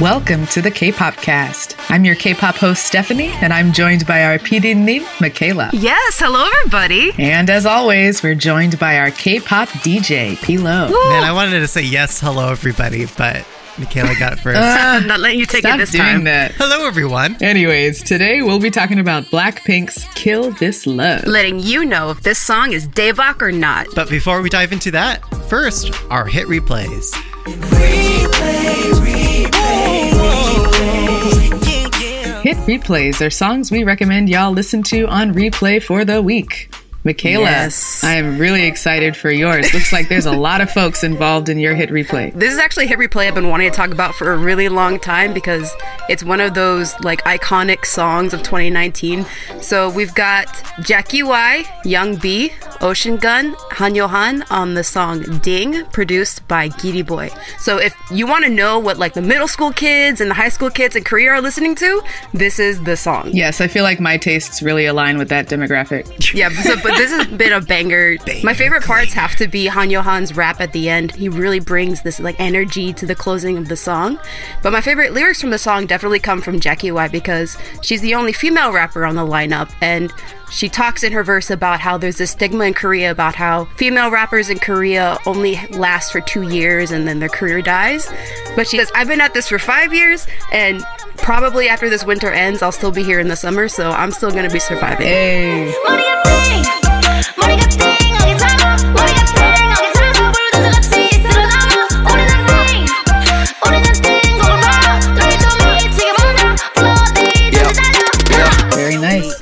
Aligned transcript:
Welcome 0.00 0.46
to 0.48 0.60
the 0.60 0.72
K-Pop 0.72 1.14
Cast. 1.18 1.76
I'm 1.88 2.04
your 2.04 2.16
K-Pop 2.16 2.56
host 2.56 2.84
Stephanie, 2.84 3.28
and 3.40 3.52
I'm 3.52 3.72
joined 3.72 4.06
by 4.06 4.24
our 4.24 4.38
PD님, 4.38 5.04
Michaela. 5.20 5.70
Yes, 5.72 6.18
hello 6.18 6.48
everybody. 6.60 7.12
And 7.16 7.48
as 7.48 7.64
always, 7.64 8.20
we're 8.22 8.34
joined 8.34 8.78
by 8.80 8.98
our 8.98 9.12
K-pop 9.12 9.68
DJ, 9.68 10.34
Pilo. 10.38 10.90
Man, 10.90 11.22
I 11.24 11.30
wanted 11.32 11.60
to 11.60 11.68
say 11.68 11.82
yes, 11.82 12.20
hello 12.20 12.50
everybody, 12.50 13.06
but 13.16 13.46
Michaela 13.78 14.14
got 14.18 14.32
it 14.32 14.38
first. 14.40 14.58
I'm 14.62 15.06
not 15.06 15.20
letting 15.20 15.38
you 15.38 15.46
take 15.46 15.60
Stop 15.62 15.76
it 15.76 15.78
this 15.78 15.92
doing 15.92 16.02
time. 16.04 16.24
that. 16.24 16.52
hello 16.56 16.86
everyone. 16.88 17.40
Anyways, 17.40 18.02
today 18.02 18.42
we'll 18.42 18.58
be 18.60 18.70
talking 18.70 18.98
about 18.98 19.24
Blackpink's 19.26 20.04
"Kill 20.16 20.50
This 20.52 20.86
Love." 20.88 21.24
Letting 21.24 21.60
you 21.60 21.84
know 21.84 22.10
if 22.10 22.20
this 22.22 22.40
song 22.40 22.72
is 22.72 22.88
Daebak 22.88 23.40
or 23.42 23.52
not. 23.52 23.86
But 23.94 24.10
before 24.10 24.42
we 24.42 24.50
dive 24.50 24.72
into 24.72 24.90
that, 24.90 25.24
first, 25.48 25.92
our 26.10 26.26
hit 26.26 26.48
replays. 26.48 27.14
Replays 32.66 33.24
are 33.24 33.30
songs 33.30 33.70
we 33.70 33.84
recommend 33.84 34.28
y'all 34.28 34.50
listen 34.50 34.82
to 34.84 35.06
on 35.06 35.34
replay 35.34 35.82
for 35.82 36.04
the 36.04 36.22
week. 36.22 36.70
Michaela, 37.04 37.44
Yes. 37.44 38.02
I 38.02 38.14
am 38.14 38.38
really 38.38 38.64
excited 38.64 39.14
for 39.16 39.30
yours. 39.30 39.72
Looks 39.74 39.92
like 39.92 40.08
there's 40.08 40.24
a 40.26 40.32
lot 40.36 40.60
of 40.62 40.70
folks 40.70 41.04
involved 41.04 41.50
in 41.50 41.58
your 41.58 41.74
hit 41.74 41.90
replay. 41.90 42.32
This 42.32 42.52
is 42.52 42.58
actually 42.58 42.86
a 42.86 42.88
hit 42.88 42.98
replay 42.98 43.28
I've 43.28 43.34
been 43.34 43.48
wanting 43.48 43.70
to 43.70 43.76
talk 43.76 43.90
about 43.90 44.14
for 44.14 44.32
a 44.32 44.36
really 44.38 44.70
long 44.70 44.98
time 44.98 45.34
because 45.34 45.70
it's 46.08 46.24
one 46.24 46.40
of 46.40 46.54
those 46.54 46.98
like 47.00 47.22
iconic 47.24 47.84
songs 47.84 48.32
of 48.32 48.42
2019. 48.42 49.26
So 49.60 49.90
we've 49.90 50.14
got 50.14 50.46
Jvcki 50.78 51.22
Wai, 51.26 51.64
Young 51.84 52.16
B, 52.16 52.50
Osshun 52.80 53.20
Gum, 53.20 53.54
Han 53.72 53.94
Yohan 53.94 54.44
on 54.50 54.72
the 54.74 54.82
song 54.84 55.22
Ding, 55.40 55.84
produced 55.86 56.46
by 56.48 56.70
Giriboy. 56.70 57.30
So 57.58 57.76
if 57.78 57.94
you 58.10 58.26
want 58.26 58.44
to 58.44 58.50
know 58.50 58.78
what 58.78 58.96
like 58.98 59.12
the 59.12 59.22
middle 59.22 59.48
school 59.48 59.72
kids 59.72 60.22
and 60.22 60.30
the 60.30 60.34
high 60.34 60.48
school 60.48 60.70
kids 60.70 60.96
in 60.96 61.04
Korea 61.04 61.32
are 61.32 61.40
listening 61.42 61.74
to, 61.76 62.02
this 62.32 62.58
is 62.58 62.82
the 62.84 62.96
song. 62.96 63.28
Yes, 63.32 63.60
I 63.60 63.68
feel 63.68 63.84
like 63.84 64.00
my 64.00 64.16
tastes 64.16 64.62
really 64.62 64.86
align 64.86 65.18
with 65.18 65.28
that 65.28 65.48
demographic. 65.48 66.32
Yeah, 66.34 66.48
so, 66.48 66.76
but 66.82 66.93
this 66.96 67.10
has 67.10 67.26
been 67.26 67.52
a 67.52 67.60
banger. 67.60 68.16
My 68.42 68.54
favorite 68.54 68.84
parts 68.84 69.12
have 69.12 69.36
to 69.36 69.48
be 69.48 69.66
Han 69.66 69.88
Yohan's 69.88 70.36
rap 70.36 70.60
at 70.60 70.72
the 70.72 70.88
end. 70.88 71.12
He 71.12 71.28
really 71.28 71.60
brings 71.60 72.02
this 72.02 72.20
like 72.20 72.38
energy 72.38 72.92
to 72.94 73.06
the 73.06 73.14
closing 73.14 73.56
of 73.56 73.68
the 73.68 73.76
song. 73.76 74.18
But 74.62 74.72
my 74.72 74.80
favorite 74.80 75.12
lyrics 75.12 75.40
from 75.40 75.50
the 75.50 75.58
song 75.58 75.86
definitely 75.86 76.20
come 76.20 76.40
from 76.40 76.60
Jvcki 76.60 76.92
Wai 76.92 77.08
because 77.08 77.56
she's 77.82 78.00
the 78.00 78.14
only 78.14 78.32
female 78.32 78.72
rapper 78.72 79.04
on 79.04 79.14
the 79.14 79.22
lineup 79.22 79.70
and 79.80 80.12
she 80.50 80.68
talks 80.68 81.02
in 81.02 81.12
her 81.12 81.24
verse 81.24 81.50
about 81.50 81.80
how 81.80 81.98
there's 81.98 82.18
this 82.18 82.30
stigma 82.30 82.64
in 82.64 82.74
Korea 82.74 83.10
about 83.10 83.34
how 83.34 83.64
female 83.76 84.10
rappers 84.10 84.50
in 84.50 84.58
Korea 84.58 85.18
only 85.26 85.58
last 85.70 86.12
for 86.12 86.20
two 86.20 86.42
years 86.42 86.90
and 86.90 87.08
then 87.08 87.18
their 87.18 87.28
career 87.28 87.60
dies. 87.60 88.08
But 88.54 88.68
she 88.68 88.78
says, 88.78 88.90
I've 88.94 89.08
been 89.08 89.20
at 89.20 89.34
this 89.34 89.48
for 89.48 89.58
five 89.58 89.92
years 89.92 90.26
and 90.52 90.84
probably 91.16 91.68
after 91.68 91.88
this 91.90 92.04
winter 92.04 92.30
ends, 92.30 92.62
I'll 92.62 92.72
still 92.72 92.92
be 92.92 93.02
here 93.02 93.18
in 93.18 93.28
the 93.28 93.36
summer, 93.36 93.68
so 93.68 93.90
I'm 93.90 94.10
still 94.10 94.30
gonna 94.30 94.50
be 94.50 94.60
surviving. 94.60 95.06
Hey, 95.06 96.33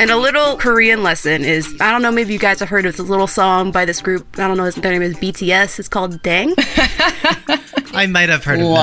And 0.03 0.11
a 0.11 0.17
little 0.17 0.57
Korean 0.57 1.05
lesson 1.05 1.45
is 1.45 1.77
I 1.81 1.93
don't 1.93 2.03
know, 2.03 2.11
maybe 2.11 2.33
you 2.33 2.39
guys 2.41 2.59
have 2.59 2.69
heard 2.69 2.87
of 2.87 2.97
this 2.97 3.09
little 3.09 3.29
song 3.29 3.71
by 3.71 3.85
this 3.85 4.03
group. 4.03 4.27
I 4.37 4.49
don't 4.49 4.57
know, 4.57 4.69
their 4.69 4.91
name 4.91 5.01
is 5.03 5.15
BTS. 5.15 5.79
It's 5.79 5.87
called 5.89 6.21
Dang. 6.25 6.55
I 7.95 8.09
might 8.11 8.29
have 8.29 8.43
heard 8.43 8.59
of 8.59 8.67
them. 8.67 8.75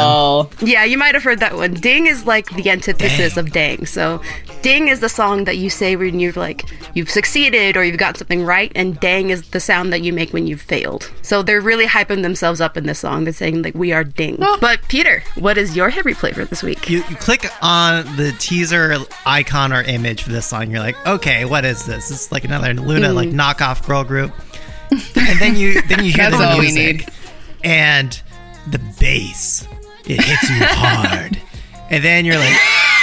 Yeah, 0.62 0.86
you 0.86 0.97
might 0.97 1.16
have 1.16 1.23
heard 1.23 1.42
that 1.42 1.56
one. 1.56 1.73
Ding 1.73 2.06
is 2.08 2.25
like 2.25 2.50
the 2.52 2.70
antithesis 2.70 3.36
of 3.36 3.52
Dang. 3.52 3.86
So, 3.86 4.22
Ding 4.62 4.90
is 4.90 5.00
the 5.00 5.10
song 5.10 5.46
that 5.46 5.58
you 5.58 5.70
say 5.70 5.96
when 5.96 6.20
you've 6.20 6.38
like 6.38 6.66
you've 6.94 7.10
succeeded 7.10 7.78
or 7.78 7.84
you've 7.84 7.98
got 7.98 8.18
something 8.18 8.44
right, 8.44 8.72
and 8.76 9.00
Dang 9.00 9.30
is 9.30 9.50
the 9.50 9.59
sound 9.59 9.94
that 9.94 10.02
you 10.02 10.12
make 10.12 10.34
when 10.34 10.47
you've 10.47 10.62
failed. 10.62 11.12
So 11.22 11.42
they're 11.42 11.62
really 11.62 11.86
hyping 11.86 12.24
themselves 12.24 12.59
up 12.59 12.75
in 12.75 12.86
this 12.86 13.00
song. 13.00 13.24
They're 13.24 13.34
saying 13.34 13.62
like 13.62 13.75
we 13.75 13.92
are 13.94 14.03
Ding. 14.03 14.38
But 14.59 14.81
Peter, 14.90 15.24
what 15.36 15.58
is 15.58 15.75
your 15.75 15.90
hit 15.90 16.06
replay 16.06 16.34
for 16.34 16.46
this 16.46 16.62
week? 16.62 16.90
You, 16.90 16.98
you 17.09 17.16
click 17.16 17.46
on 17.62 18.03
the 18.18 18.36
teaser 18.40 18.98
icon 19.25 19.72
or 19.72 19.81
image 19.84 20.24
for 20.24 20.31
this 20.31 20.46
song, 20.46 20.72
you're 20.72 20.80
like, 20.80 21.08
okay, 21.08 21.46
what 21.46 21.66
is 21.66 21.86
this? 21.86 22.12
It's 22.12 22.31
like 22.31 22.44
another 22.44 22.74
LOONA 22.74 23.09
mm. 23.09 23.16
like 23.16 23.30
knockoff 23.30 23.86
girl 23.86 24.03
group. 24.03 24.34
And 24.92 25.40
then 25.40 25.56
you 25.56 25.81
then 25.84 26.03
you 26.03 26.12
hear 26.12 26.30
That's 26.31 26.38
the 26.38 26.50
all 26.50 26.58
we 26.58 26.72
music, 26.72 27.08
need. 27.08 27.14
and 27.64 28.22
the 28.68 28.80
bass 29.00 29.68
it 30.06 30.22
hits 30.22 30.50
you 30.50 30.58
hard, 30.62 31.40
and 31.92 32.03
then 32.03 32.25
you're 32.25 32.38
like, 32.38 32.58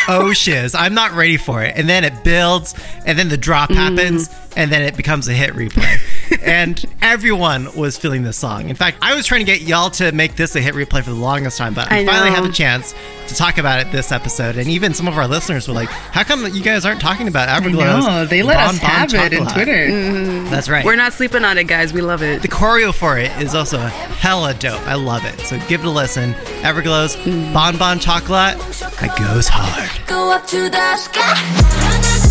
oh 0.09 0.33
shiz, 0.33 0.75
I'm 0.75 0.95
not 0.95 1.13
ready 1.13 1.37
for 1.37 1.63
it. 1.63 1.75
And 1.77 1.89
then 1.89 2.05
it 2.05 2.25
builds, 2.25 2.75
and 3.05 3.19
then 3.19 3.29
the 3.29 3.37
drop 3.37 3.71
happens, 3.71 4.29
mm. 4.29 4.46
And 4.57 4.73
then 4.73 4.83
it 4.83 4.97
becomes 4.97 5.29
a 5.29 5.33
hit 5.33 5.53
replay. 5.53 6.01
and 6.43 6.85
everyone 7.03 7.73
was 7.77 7.97
feeling 7.97 8.23
this 8.23 8.37
song. 8.37 8.69
In 8.69 8.75
fact, 8.75 8.99
I 9.03 9.15
was 9.15 9.27
trying 9.27 9.45
to 9.45 9.53
get 9.53 9.61
y'all 9.61 9.91
to 9.91 10.11
make 10.13 10.35
this 10.35 10.57
a 10.57 10.61
hit 10.61 10.75
replay 10.75 11.05
for 11.05 11.11
the 11.11 11.17
longest 11.17 11.59
time, 11.59 11.75
but 11.75 11.93
I 11.93 11.99
I 11.99 12.07
finally 12.07 12.31
know. 12.31 12.37
had 12.37 12.45
the 12.45 12.53
chance 12.53 12.95
to 13.29 13.35
talk 13.35 13.59
about 13.59 13.81
it 13.81 13.93
this 13.93 14.11
episode. 14.11 14.57
And 14.57 14.69
even 14.69 14.95
some 14.95 15.07
of 15.07 15.17
our 15.19 15.29
listeners 15.29 15.69
were 15.69 15.75
like, 15.75 15.89
"How 15.89 16.25
come 16.25 16.47
you 16.55 16.63
guys 16.63 16.85
aren't 16.85 17.01
talking 17.01 17.29
about 17.29 17.49
Everglow's?" 17.49 18.07
No, 18.07 18.25
they 18.25 18.43
let 18.43 18.57
Bon 18.57 18.75
us 18.75 18.81
Bon 18.81 18.91
have 18.91 19.15
it 19.15 19.33
in 19.33 19.45
Chocolat?" 19.45 19.53
Twitter. 19.55 19.87
Mm-hmm. 19.87 20.51
That's 20.51 20.69
right. 20.69 20.85
We're 20.85 20.97
not 20.97 21.13
sleeping 21.13 21.45
on 21.45 21.59
it, 21.59 21.65
guys. 21.65 21.93
We 21.93 22.01
love 22.01 22.23
it. 22.23 22.43
the 22.43 22.49
choreo 22.49 22.95
for 22.95 23.19
it 23.19 23.31
is 23.43 23.55
also 23.55 23.79
hella 23.79 24.55
dope. 24.55 24.81
I 24.87 24.95
love 24.95 25.25
it. 25.25 25.39
So 25.41 25.59
give 25.69 25.81
it 25.83 25.87
a 25.87 25.91
listen. 25.91 26.35
Everglow's 26.63 27.17
mm. 27.17 27.53
Bon 27.53 27.77
Bon 27.77 27.99
Chocolate. 27.99 28.57
It 28.57 29.19
goes 29.19 29.49
hard. 29.49 29.91
Go 30.07 30.33
up 30.33 30.47
to 30.49 30.71
the 30.71 30.97
sky 30.97 32.26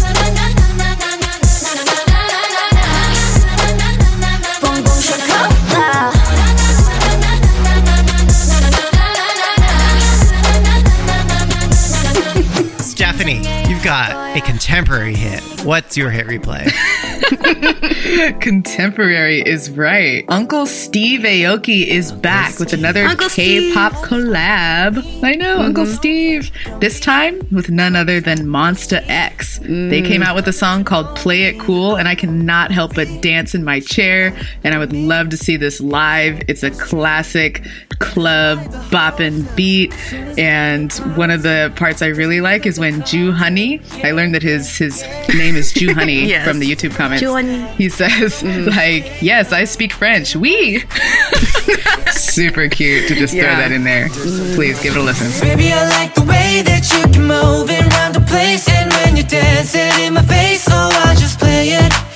a 14.36 14.42
contemporary 14.42 15.16
hit. 15.16 15.42
What's 15.66 15.96
your 15.96 16.10
hit 16.10 16.28
replay? 16.28 16.70
Contemporary 18.40 19.42
is 19.42 19.72
right. 19.72 20.26
Uncle 20.28 20.66
Steve 20.66 21.22
Aoki 21.22 21.86
is 21.88 22.12
back 22.12 22.60
with 22.60 22.74
another 22.74 23.04
Uncle 23.04 23.30
K-pop 23.30 23.94
collab. 23.94 25.24
I 25.24 25.34
know, 25.34 25.60
Uncle 25.60 25.86
mm-hmm. 25.86 25.94
Steve. 25.94 26.52
This 26.80 27.00
time 27.00 27.42
with 27.52 27.70
none 27.70 27.96
other 27.96 28.20
than 28.20 28.40
Monsta 28.40 29.04
X. 29.08 29.60
They 29.60 30.02
came 30.02 30.22
mm. 30.22 30.26
out 30.26 30.36
with 30.36 30.48
a 30.48 30.54
song 30.54 30.84
called 30.84 31.16
"Play 31.16 31.44
It 31.44 31.60
Cool," 31.60 31.96
and 31.96 32.08
I 32.08 32.16
cannot 32.16 32.72
help 32.72 32.96
but 32.96 33.08
dance 33.22 33.56
in 33.56 33.64
my 33.64 33.80
chair. 33.80 34.36
And 34.64 34.74
I 34.76 34.78
would 34.78 34.94
love 34.94 35.30
to 35.30 35.38
see 35.38 35.58
this 35.58 35.82
live. 35.82 36.42
It's 36.48 36.64
a 36.64 36.72
classic 36.72 37.66
club 38.00 38.60
bopping 38.90 39.54
beat. 39.56 39.94
And 40.38 40.92
one 41.16 41.32
of 41.32 41.44
the 41.44 41.72
parts 41.76 42.02
I 42.02 42.08
really 42.08 42.42
like 42.42 42.66
is 42.66 42.80
when 42.80 43.02
Joohoney. 43.02 43.82
I 44.04 44.12
learned 44.12 44.36
that 44.36 44.44
his 44.44 44.78
his 44.78 45.04
name 45.34 45.56
is 45.56 45.74
Joohoney 45.74 46.28
Yes. 46.36 46.48
from 46.48 46.60
the 46.60 46.70
YouTube 46.70 46.96
comments. 47.06 47.22
Jew 47.22 47.76
He 47.78 47.90
says, 47.90 48.44
like, 48.44 49.22
yes, 49.22 49.52
I 49.52 49.66
speak 49.66 49.94
French. 49.94 50.36
We. 50.36 50.80
Super 52.12 52.68
cute 52.68 53.08
to 53.08 53.16
just 53.16 53.34
throw 53.34 53.44
that 53.44 53.72
in 53.72 53.84
there. 53.84 54.10
Please 54.56 54.82
give 54.82 54.96
it 54.96 55.00
a 55.00 55.04
listen. 55.04 55.30
Baby, 55.48 55.72
I 55.72 55.88
like 55.90 56.14
the 56.16 56.22
way 56.22 56.62
that 56.64 56.84
you 56.94 57.04
can 57.12 57.28
move 57.28 57.70
it 57.70 57.82
around 57.94 58.16
the 58.16 58.22
place 58.22 58.68
And 58.70 58.92
when 58.94 59.16
you're 59.16 59.26
dancing 59.26 60.06
in 60.06 60.14
my 60.14 60.22
face, 60.22 60.64
so 60.64 60.74
I 60.76 61.16
just 61.18 61.40
play 61.40 61.70
it 61.70 62.15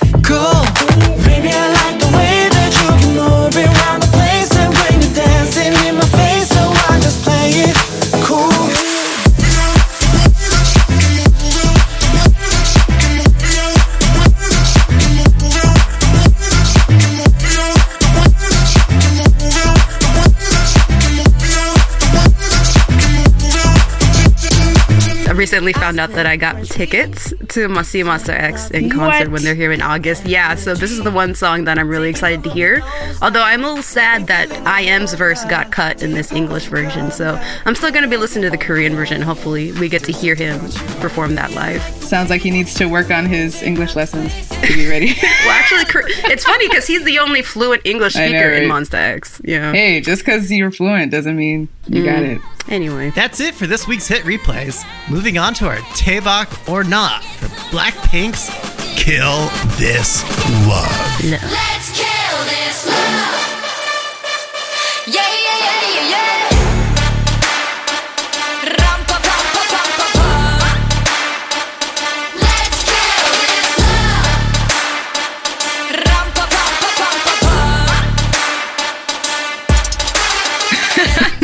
recently 25.60 25.78
found 25.78 26.00
out 26.00 26.10
that 26.12 26.24
I 26.24 26.36
got 26.36 26.64
tickets 26.64 27.30
to 27.30 27.68
Masi 27.68 28.02
Master 28.02 28.32
X 28.32 28.70
in 28.70 28.88
concert 28.88 29.24
What? 29.24 29.32
when 29.32 29.44
they're 29.44 29.54
here 29.54 29.72
in 29.72 29.82
August. 29.82 30.24
Yeah, 30.24 30.54
so 30.54 30.74
this 30.74 30.90
is 30.90 31.02
the 31.02 31.10
one 31.10 31.34
song 31.34 31.64
that 31.64 31.78
I'm 31.78 31.86
really 31.88 32.08
excited 32.08 32.42
to 32.44 32.50
hear. 32.50 32.82
Although 33.20 33.42
I'm 33.42 33.62
a 33.62 33.68
little 33.68 33.82
sad 33.82 34.26
that 34.28 34.48
IM's 34.66 35.12
verse 35.12 35.44
got 35.44 35.70
cut 35.70 36.02
in 36.02 36.12
this 36.12 36.32
English 36.32 36.68
version. 36.68 37.10
So 37.10 37.38
I'm 37.66 37.74
still 37.74 37.90
going 37.90 38.04
to 38.04 38.08
be 38.08 38.16
listening 38.16 38.44
to 38.44 38.50
the 38.50 38.56
Korean 38.56 38.94
version. 38.94 39.20
Hopefully, 39.20 39.72
we 39.72 39.90
get 39.90 40.02
to 40.04 40.12
hear 40.12 40.34
him 40.34 40.60
perform 41.00 41.34
that 41.34 41.52
live. 41.52 41.82
Sounds 42.02 42.30
like 42.30 42.40
he 42.40 42.50
needs 42.50 42.72
to 42.74 42.86
work 42.86 43.10
on 43.10 43.26
his 43.26 43.62
English 43.62 43.96
lessons 43.96 44.32
to 44.48 44.72
be 44.72 44.88
ready. 44.88 45.14
Well, 45.40 45.58
actually, 45.58 45.84
it's 46.30 46.44
funny 46.44 46.68
because 46.68 46.86
he's 46.86 47.04
the 47.04 47.18
only 47.18 47.42
fluent 47.42 47.82
English 47.84 48.14
I 48.14 48.20
know, 48.20 48.26
speaker 48.28 48.50
in 48.50 48.68
right? 48.68 48.82
Monsta 48.82 48.94
X. 48.94 49.40
Yeah. 49.42 49.72
hey, 49.72 50.00
just 50.00 50.24
because 50.24 50.50
you're 50.50 50.70
fluent 50.70 51.10
doesn't 51.10 51.36
mean 51.36 51.68
you 51.88 52.04
got 52.04 52.16
mm. 52.16 52.36
it. 52.36 52.42
Anyway. 52.68 53.10
That's 53.10 53.40
it 53.40 53.54
for 53.54 53.66
this 53.66 53.86
week's 53.86 54.06
hit 54.06 54.22
replays. 54.22 54.84
Moving 55.10 55.38
on 55.38 55.54
to 55.54 55.66
our 55.66 55.76
Daebak 55.76 56.68
or 56.68 56.84
Not 56.84 57.24
for 57.24 57.46
Blackpink's 57.74 58.48
Kill 58.96 59.48
This 59.78 60.22
Love. 60.66 61.24
Let's 61.24 62.09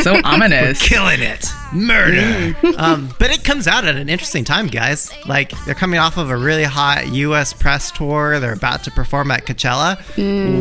So 0.07 0.21
ominous. 0.25 0.81
Killing 0.81 1.21
it. 1.21 1.51
Murder. 1.73 2.57
um, 2.79 3.13
but 3.19 3.33
it 3.33 3.43
comes 3.43 3.67
out 3.67 3.85
at 3.85 3.97
an 3.97 4.09
interesting 4.09 4.45
time, 4.45 4.69
guys. 4.69 5.11
Like, 5.27 5.51
they're 5.65 5.75
coming 5.75 5.99
off 5.99 6.17
of 6.17 6.31
a 6.31 6.37
really 6.37 6.63
hot 6.63 7.09
U.S. 7.09 7.53
press 7.53 7.91
tour. 7.91 8.39
They're 8.39 8.53
about 8.53 8.85
to 8.85 8.93
perform 8.93 9.33
at 9.33 9.47
Coachella. 9.47 9.99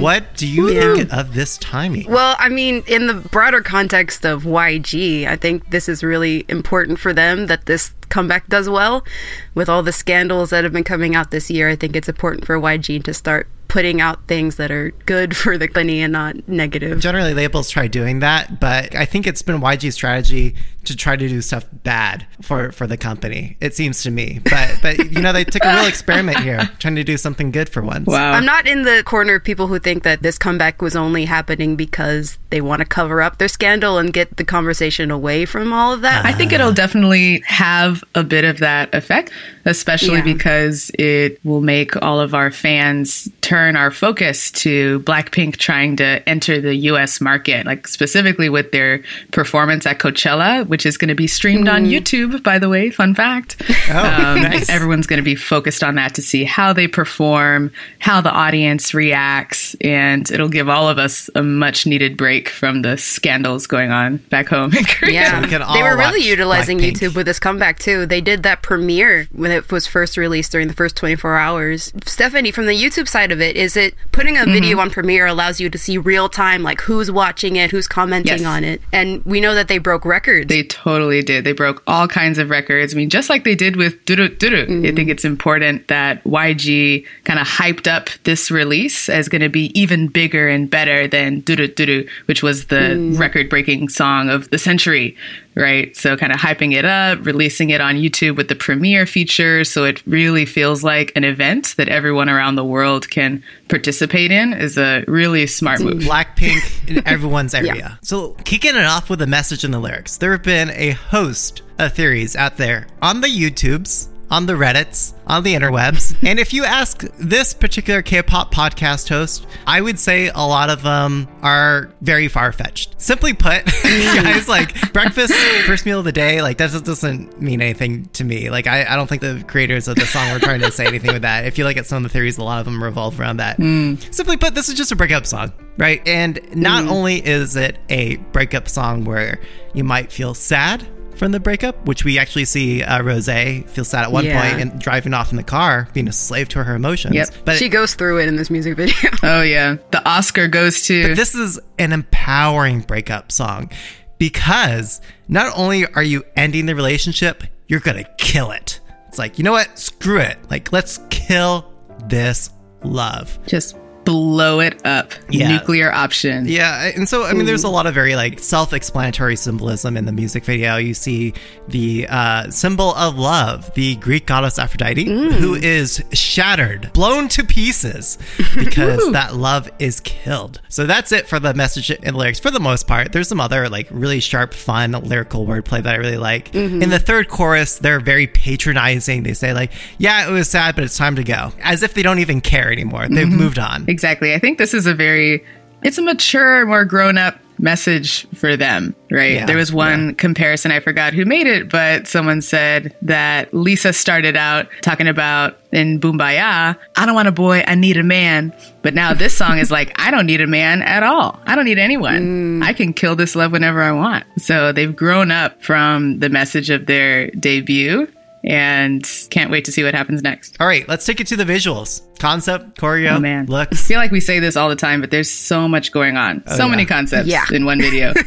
What 0.02 0.36
do 0.36 0.48
you 0.48 0.70
think 0.74 1.14
of 1.14 1.36
this 1.36 1.60
timing? 1.60 2.10
Well, 2.10 2.36
I 2.40 2.50
mean, 2.50 2.84
in 2.88 3.06
the 3.06 3.14
broader 3.14 3.62
context 3.62 4.26
of 4.26 4.46
YG, 4.46 5.28
I 5.28 5.36
think 5.36 5.70
this 5.70 5.88
is 5.88 6.04
really 6.04 6.44
important 6.48 6.98
for 6.98 7.14
them 7.14 7.46
that 7.46 7.68
this 7.68 7.94
comeback 8.10 8.48
does 8.48 8.68
well. 8.68 9.06
With 9.54 9.70
all 9.70 9.84
the 9.84 9.94
scandals 9.94 10.50
that 10.50 10.64
have 10.64 10.74
been 10.74 10.84
coming 10.84 11.16
out 11.16 11.30
this 11.30 11.52
year, 11.52 11.70
I 11.70 11.76
think 11.76 11.96
it's 11.96 12.10
important 12.10 12.46
for 12.46 12.60
YG 12.60 13.04
to 13.04 13.14
start 13.14 13.48
putting 13.68 14.02
out 14.02 14.28
things 14.28 14.56
that 14.58 14.72
are 14.72 14.92
good 15.06 15.36
for 15.36 15.58
the 15.58 15.68
company 15.68 16.02
and 16.02 16.14
not 16.14 16.48
negative. 16.48 17.00
Generally, 17.00 17.34
labels 17.34 17.70
try 17.70 17.88
doing 17.88 18.20
that, 18.20 18.60
but 18.60 18.96
I 18.96 19.06
think 19.06 19.28
it's 19.28 19.42
been 19.42 19.60
YG's 19.60 19.96
strategy 19.96 20.56
to 20.86 20.96
try 20.96 21.16
to 21.16 21.28
do 21.28 21.42
stuff 21.42 21.66
bad 21.84 22.26
for 22.42 22.72
for 22.72 22.88
the 22.88 22.98
company. 22.98 23.58
It 23.62 23.76
seems 23.76 24.04
to 24.04 24.12
me, 24.12 24.40
but 24.44 24.80
but 24.82 24.98
you 25.12 25.22
know 25.22 25.34
they 25.34 25.44
took 25.44 25.64
a 25.64 25.74
real 25.76 25.86
experiment 25.88 26.40
here, 26.40 26.70
trying 26.80 26.96
to 26.96 27.04
do 27.04 27.18
something 27.18 27.52
good 27.52 27.70
for 27.70 27.82
once. 27.82 28.08
Wow. 28.08 28.32
I'm 28.34 28.46
not 28.46 28.68
in 28.68 28.84
the 28.84 29.04
corner 29.06 29.36
of 29.36 29.44
people 29.44 29.68
who 29.68 29.80
think 29.80 30.04
that 30.04 30.22
this 30.22 30.38
comeback 30.38 30.82
was 30.82 30.96
only 30.96 31.26
happening 31.26 31.76
because 31.76 32.38
they 32.50 32.62
want 32.62 32.80
to 32.80 32.86
cover 32.86 33.22
up 33.22 33.38
their 33.38 33.48
scandal 33.48 33.98
and 33.98 34.14
get 34.14 34.38
the 34.38 34.44
conversation 34.46 35.12
away 35.12 35.46
from 35.46 35.74
all 35.74 35.94
of 35.94 36.02
that. 36.02 36.26
I 36.26 36.32
think 36.34 36.54
it'll 36.54 36.74
definitely 36.74 37.42
have 37.46 38.04
a 38.16 38.24
bit 38.24 38.44
of 38.46 38.60
that 38.60 38.94
effect, 38.94 39.32
especially 39.66 40.18
Yeah. 40.18 40.24
because 40.24 40.92
it 40.98 41.40
will 41.44 41.62
make 41.62 42.02
all 42.02 42.20
of 42.20 42.34
our 42.34 42.52
fans 42.52 43.30
turn 43.42 43.76
our 43.76 43.92
focus 43.92 44.52
to 44.52 45.00
Blackpink 45.02 45.58
trying 45.58 45.96
to 45.98 46.28
enter 46.28 46.60
the 46.62 46.76
US 46.92 47.20
market, 47.22 47.66
like 47.66 47.88
specifically 47.88 48.50
with 48.50 48.72
their 48.72 49.02
performance 49.32 49.86
at 49.86 50.00
Coachella, 50.00 50.68
which 50.76 50.86
is 50.86 50.98
going 50.98 51.08
to 51.08 51.16
be 51.16 51.26
streamed 51.26 51.70
on 51.70 51.86
YouTube, 51.86 52.44
by 52.44 52.60
the 52.60 52.68
way. 52.68 52.90
Fun 52.90 53.16
fact. 53.16 53.62
Oh, 53.88 54.36
nice. 54.42 54.68
Everyone's 54.68 55.06
going 55.06 55.18
to 55.20 55.24
be 55.24 55.36
focused 55.36 55.84
on 55.84 55.96
that 55.96 56.16
to 56.16 56.22
see 56.24 56.44
how 56.44 56.74
they 56.74 56.88
perform, 56.88 57.72
how 58.00 58.20
the 58.20 58.32
audience 58.32 58.96
reacts, 58.96 59.76
and 59.80 60.30
it'll 60.32 60.50
give 60.50 60.68
all 60.68 60.90
of 60.90 60.98
us 60.98 61.30
a 61.36 61.44
much 61.44 61.86
needed 61.86 62.18
break 62.18 62.50
from 62.50 62.82
the 62.82 62.98
scandals 62.98 63.68
going 63.68 63.92
on 63.92 64.18
back 64.18 64.48
home 64.50 64.74
in 64.76 64.84
Korea. 64.86 65.14
Yeah, 65.14 65.40
we 65.42 65.48
they 65.48 65.84
were 65.84 65.96
really 65.96 66.28
utilizing 66.28 66.80
Blackpink. 66.80 66.94
YouTube 66.98 67.16
with 67.16 67.28
this 67.28 67.40
comeback 67.40 67.78
too. 67.78 68.08
They 68.08 68.22
did 68.22 68.42
that 68.44 68.64
premiere 68.64 69.28
when 69.32 69.52
it 69.52 69.72
was 69.72 69.86
first 69.86 70.18
released 70.18 70.52
during 70.52 70.68
the 70.68 70.74
first 70.74 70.96
24 70.98 71.38
hours. 71.38 71.94
Stephanie, 72.06 72.52
from 72.52 72.66
the 72.66 72.74
YouTube 72.76 73.08
side 73.08 73.32
of 73.32 73.40
it, 73.40 73.56
is 73.56 73.78
it 73.78 73.94
putting 74.12 74.36
a 74.36 74.42
Mm-hmm. 74.42 74.52
video 74.54 74.80
on 74.80 74.90
Premiere 74.90 75.26
allows 75.28 75.60
you 75.60 75.70
to 75.70 75.78
see 75.78 75.98
real 76.00 76.28
time, 76.28 76.64
like 76.64 76.82
who's 76.82 77.12
watching 77.12 77.56
it, 77.56 77.70
who's 77.72 77.88
commenting 77.88 78.40
Yes. 78.40 78.46
on 78.46 78.64
it, 78.64 78.82
and 78.92 79.24
we 79.26 79.40
know 79.40 79.54
that 79.56 79.68
they 79.68 79.78
broke 79.78 80.06
records. 80.06 80.48
They 80.50 80.64
totally 80.66 81.22
did. 81.22 81.44
They 81.44 81.54
broke 81.54 81.82
all 81.88 82.08
kinds 82.08 82.38
of 82.38 82.50
records. 82.50 82.94
I 82.94 82.98
mean, 82.98 83.10
just 83.10 83.30
like 83.30 83.44
they 83.44 83.56
did 83.56 83.76
with 83.76 84.04
Duru 84.06 84.30
Duru. 84.38 84.64
I 84.64 84.66
mm-hmm. 84.66 84.96
think 84.96 85.10
it's 85.10 85.26
important 85.26 85.88
that 85.88 86.24
YG 86.24 87.06
kind 87.24 87.40
of 87.40 87.48
hyped 87.48 87.88
up 87.88 88.10
this 88.24 88.52
release 88.52 89.08
as 89.10 89.30
going 89.30 89.42
to 89.42 89.50
be 89.50 89.78
even 89.80 90.08
bigger 90.08 90.48
and 90.48 90.70
better 90.70 91.08
than 91.08 91.42
Duru 91.44 91.74
Duru, 91.74 92.10
which 92.26 92.44
was 92.44 92.68
the 92.68 92.76
mm. 92.76 93.20
record 93.20 93.50
breaking 93.50 93.90
song 93.90 94.30
of 94.30 94.50
the 94.50 94.58
century, 94.58 95.16
right? 95.56 95.96
So, 95.96 96.18
kind 96.18 96.32
of 96.32 96.40
hyping 96.40 96.74
it 96.74 96.86
up, 96.86 97.26
releasing 97.26 97.70
it 97.70 97.82
on 97.82 97.96
YouTube 97.96 98.36
with 98.36 98.48
the 98.48 98.56
premiere 98.56 99.06
feature. 99.06 99.64
So, 99.64 99.86
it 99.86 100.06
really 100.06 100.46
feels 100.46 100.84
like 100.84 101.12
an 101.16 101.24
event 101.24 101.76
that 101.78 101.90
everyone 101.90 102.30
around 102.30 102.56
the 102.56 102.66
world 102.66 103.10
can 103.10 103.44
participate 103.70 104.32
in 104.32 104.54
is 104.54 104.78
a 104.78 105.04
really 105.08 105.48
smart 105.48 105.82
move. 105.82 106.04
Blackpink 106.04 106.90
in 106.90 107.08
everyone's 107.08 107.54
area. 107.54 108.00
So, 108.02 108.32
kicking 108.44 108.76
it 108.76 108.86
off 108.86 109.10
with 109.10 109.22
a 109.22 109.28
message 109.28 109.64
in 109.64 109.72
the 109.72 109.80
lyrics, 109.80 110.18
there 110.18 110.32
have 110.32 110.44
been 110.44 110.72
a 110.72 110.92
host 110.92 111.62
of 111.80 111.94
theories 111.94 112.36
out 112.36 112.58
there 112.58 112.88
on 113.02 113.22
the 113.22 113.28
YouTubes, 113.28 114.10
on 114.30 114.46
the 114.46 114.54
Reddits, 114.54 115.14
on 115.28 115.44
the 115.44 115.54
interwebs. 115.54 116.16
and 116.28 116.40
if 116.40 116.54
you 116.54 116.66
ask 116.66 117.02
this 117.18 117.54
particular 117.54 118.02
K 118.02 118.22
pop 118.22 118.54
podcast 118.54 119.10
host, 119.10 119.46
I 119.68 119.82
would 119.82 120.00
say 120.00 120.28
a 120.28 120.40
lot 120.40 120.70
of 120.70 120.84
them 120.84 121.28
are 121.42 121.92
very 122.02 122.28
far 122.28 122.52
fetched. 122.52 123.00
Simply 123.02 123.34
put, 123.34 123.66
guys, 123.84 124.48
like 124.48 124.94
breakfast, 124.94 125.34
first 125.66 125.86
meal 125.86 126.00
of 126.00 126.06
the 126.06 126.12
day, 126.12 126.42
like 126.42 126.58
that 126.58 126.72
just 126.72 126.86
doesn't 126.86 127.42
mean 127.42 127.62
anything 127.62 128.06
to 128.14 128.24
me. 128.24 128.50
Like, 128.50 128.68
I, 128.68 128.86
I 128.86 128.96
don't 128.96 129.08
think 129.08 129.22
the 129.22 129.44
creators 129.48 129.88
of 129.88 129.96
the 129.96 130.06
song 130.06 130.32
were 130.32 130.40
trying 130.40 130.62
to 130.62 130.72
say 130.72 130.86
anything 130.86 131.14
with 131.14 131.22
that. 131.24 131.46
If 131.46 131.58
you 131.58 131.66
look 131.66 131.78
at 131.78 131.86
some 131.86 131.98
of 131.98 132.04
the 132.04 132.10
theories, 132.10 132.38
a 132.38 132.44
lot 132.44 132.60
of 132.60 132.66
them 132.66 132.84
revolve 132.84 133.20
around 133.20 133.38
that. 133.38 133.58
Hmm. 133.58 133.96
Simply 134.12 134.38
put, 134.38 134.56
this 134.56 134.70
is 134.70 134.76
just 134.76 134.92
a 134.92 134.96
breakup 134.96 135.26
song, 135.26 135.54
right? 135.78 136.06
And 136.08 136.40
not 136.56 136.86
hmm. 136.86 136.92
only 136.92 137.26
is 137.26 137.56
it 137.56 137.78
a 137.90 138.18
breakup 138.18 138.68
song 138.68 139.06
where 139.06 139.40
you 139.74 139.84
might 139.84 140.12
feel 140.12 140.34
sad 140.34 140.88
from 141.18 141.32
the 141.32 141.40
breakup, 141.40 141.86
which 141.88 142.04
we 142.04 142.18
actually 142.20 142.46
see 142.46 142.84
uh, 142.84 143.02
Rose 143.02 143.26
feel 143.28 143.86
sad 143.86 144.04
at 144.04 144.12
one 144.12 144.26
Yeah. 144.26 144.42
point 144.42 144.62
and 144.62 144.80
driving 144.82 145.14
off 145.14 145.32
in 145.32 145.38
the 145.38 145.44
car, 145.44 145.88
being 145.94 146.08
a 146.08 146.12
slave 146.14 146.50
to 146.50 146.64
her 146.64 146.76
emotions. 146.76 147.16
Yep. 147.16 147.30
But 147.46 147.58
she 147.58 147.70
goes 147.70 147.96
through 147.96 148.20
it 148.20 148.28
in 148.28 148.36
this 148.36 148.50
music 148.50 148.76
video. 148.78 148.96
Oh, 149.24 149.42
yeah. 149.42 149.78
The 149.92 150.08
Oscar 150.08 150.48
goes 150.48 150.84
to. 150.88 151.16
this 151.16 151.34
is 151.36 151.60
an 151.80 151.94
empowering 151.94 152.82
breakup 152.82 153.32
song 153.32 153.72
because 154.18 155.02
not 155.28 155.52
only 155.58 155.86
are 155.94 156.04
you 156.04 156.24
ending 156.36 156.66
the 156.68 156.76
relationship, 156.76 157.44
you're 157.68 157.80
going 157.80 158.04
to 158.04 158.10
kill 158.18 158.52
it. 158.52 158.80
It's 159.08 159.18
like, 159.18 159.38
you 159.38 159.44
know 159.44 159.52
what? 159.52 159.78
Screw 159.80 160.20
it. 160.20 160.38
Like, 160.50 160.72
let's 160.72 161.00
kill 161.10 161.74
this 162.08 162.50
love. 162.84 163.40
just 163.48 163.76
blow 164.06 164.60
it 164.60 164.86
up. 164.86 165.12
Yeah. 165.30 165.50
Nuclear 165.50 165.92
option. 165.92 166.46
Yeah, 166.48 166.92
and 166.96 167.10
so 167.10 167.24
I 167.24 167.34
mean, 167.34 167.46
there's 167.46 167.64
a 167.64 167.70
lot 167.70 167.88
of 167.88 167.94
very 167.94 168.16
like 168.16 168.40
self-explanatory 168.40 169.36
symbolism 169.36 169.98
in 169.98 170.06
the 170.06 170.12
music 170.12 170.46
video. 170.46 170.78
You 170.78 170.94
see 170.94 171.34
the 171.68 172.08
uh, 172.10 172.50
symbol 172.52 172.94
of 172.96 173.18
love, 173.18 173.74
the 173.74 173.96
Greek 173.98 174.28
goddess 174.28 174.60
Aphrodite, 174.60 175.06
mm. 175.06 175.32
who 175.32 175.56
is 175.56 176.04
shattered, 176.14 176.94
blown 176.94 177.28
to 177.30 177.44
pieces 177.44 178.18
because 178.56 179.12
that 179.12 179.36
love 179.36 179.70
is 179.80 180.00
killed. 180.02 180.62
So 180.70 180.86
that's 180.86 181.12
it 181.12 181.28
for 181.28 181.40
the 181.40 181.54
message 181.54 181.90
and 181.90 182.16
lyrics 182.16 182.40
for 182.40 182.52
the 182.52 182.60
most 182.60 182.88
part. 182.88 183.12
There's 183.12 183.28
some 183.28 183.42
other 183.42 183.68
like 183.70 183.88
really 183.90 184.20
sharp, 184.20 184.54
fun 184.54 184.92
lyrical 184.92 185.46
wordplay 185.46 185.82
that 185.82 185.94
I 185.94 185.98
really 185.98 186.18
like. 186.18 186.52
Mm-hmm. 186.52 186.84
In 186.84 186.90
the 186.90 187.00
third 187.00 187.28
chorus, 187.28 187.80
they're 187.80 188.00
very 188.00 188.28
patronizing. 188.28 189.24
They 189.24 189.34
say 189.34 189.54
like, 189.54 189.72
"Yeah, 189.98 190.30
it 190.30 190.32
was 190.32 190.50
sad, 190.50 190.76
but 190.76 190.84
it's 190.84 190.98
time 190.98 191.16
to 191.16 191.24
go," 191.24 191.52
as 191.62 191.82
if 191.82 191.94
they 191.94 192.04
don't 192.04 192.20
even 192.20 192.42
care 192.42 192.72
anymore. 192.72 193.08
They've 193.08 193.28
mm-hmm. 193.28 193.36
moved 193.36 193.60
on. 193.60 193.86
Exactly. 193.88 193.95
I 194.04 194.40
think 194.40 194.58
this 194.58 194.74
is 194.74 194.86
a 194.86 194.94
very 194.94 195.44
it's 195.84 195.98
a 195.98 196.02
mature, 196.02 196.66
more 196.66 196.84
grown 196.84 197.18
up 197.18 197.38
message 197.60 198.28
for 198.36 198.58
them, 198.58 198.96
right? 199.12 199.34
Yeah, 199.34 199.46
there 199.46 199.58
was 199.58 199.72
one 199.72 200.16
comparison 200.16 200.72
I 200.72 200.80
forgot 200.80 201.14
who 201.14 201.26
made 201.26 201.48
it, 201.48 201.70
but 201.70 202.08
someone 202.08 202.42
said 202.42 202.96
that 203.04 203.54
Lisa 203.54 203.94
started 203.94 204.36
out 204.36 204.68
talking 204.82 205.08
about 205.08 205.58
in 205.72 206.00
Boombayah, 206.00 206.78
I 206.96 207.06
don't 207.06 207.16
want 207.16 207.28
a 207.28 207.32
boy, 207.32 207.64
I 207.68 207.76
need 207.76 207.98
a 207.98 208.04
man. 208.04 208.54
But 208.82 208.94
now 208.94 209.14
this 209.14 209.36
song 209.36 209.58
is 209.58 209.72
like, 209.72 209.92
I 210.00 210.12
don't 210.12 210.26
need 210.26 210.42
a 210.42 210.48
man 210.48 210.82
at 210.82 211.04
all. 211.04 211.40
I 211.46 211.56
don't 211.56 211.66
need 211.66 211.80
anyone. 211.80 212.62
Mm. 212.62 212.64
I 212.64 212.74
can 212.74 212.94
kill 212.94 213.16
this 213.16 213.36
love 213.36 213.52
whenever 213.52 213.82
I 213.82 213.92
want. 213.92 214.26
So 214.38 214.72
they've 214.72 214.96
grown 214.96 215.32
up 215.32 215.62
from 215.62 216.20
the 216.20 216.30
message 216.30 216.70
of 216.70 216.86
their 216.86 217.30
debut 217.32 218.12
and 218.46 219.10
can't 219.30 219.52
wait 219.52 219.66
to 219.66 219.72
see 219.72 219.84
what 219.84 219.94
happens 219.94 220.22
next. 220.22 220.58
All 220.60 220.68
right, 220.68 220.88
let's 220.88 221.06
take 221.06 221.20
it 221.20 221.28
to 221.28 221.36
the 221.36 221.46
visuals. 221.46 222.02
Concept, 222.20 222.78
choreo, 222.78 223.18
Oh 223.18 223.20
man, 223.20 223.52
I 223.54 223.66
feel 223.66 223.98
like 224.00 224.12
we 224.12 224.22
say 224.22 224.40
this 224.40 224.56
all 224.56 224.70
the 224.70 224.76
time, 224.76 225.02
but 225.02 225.12
there's 225.12 225.30
so 225.30 225.68
much 225.68 225.92
going 225.92 226.16
on, 226.16 226.44
oh, 226.48 226.56
so 226.56 226.64
yeah. 226.66 226.72
many 226.72 226.86
concepts 226.86 227.28
Yeah. 227.28 227.46
in 227.52 227.66
one 227.66 227.80
video. 227.82 228.14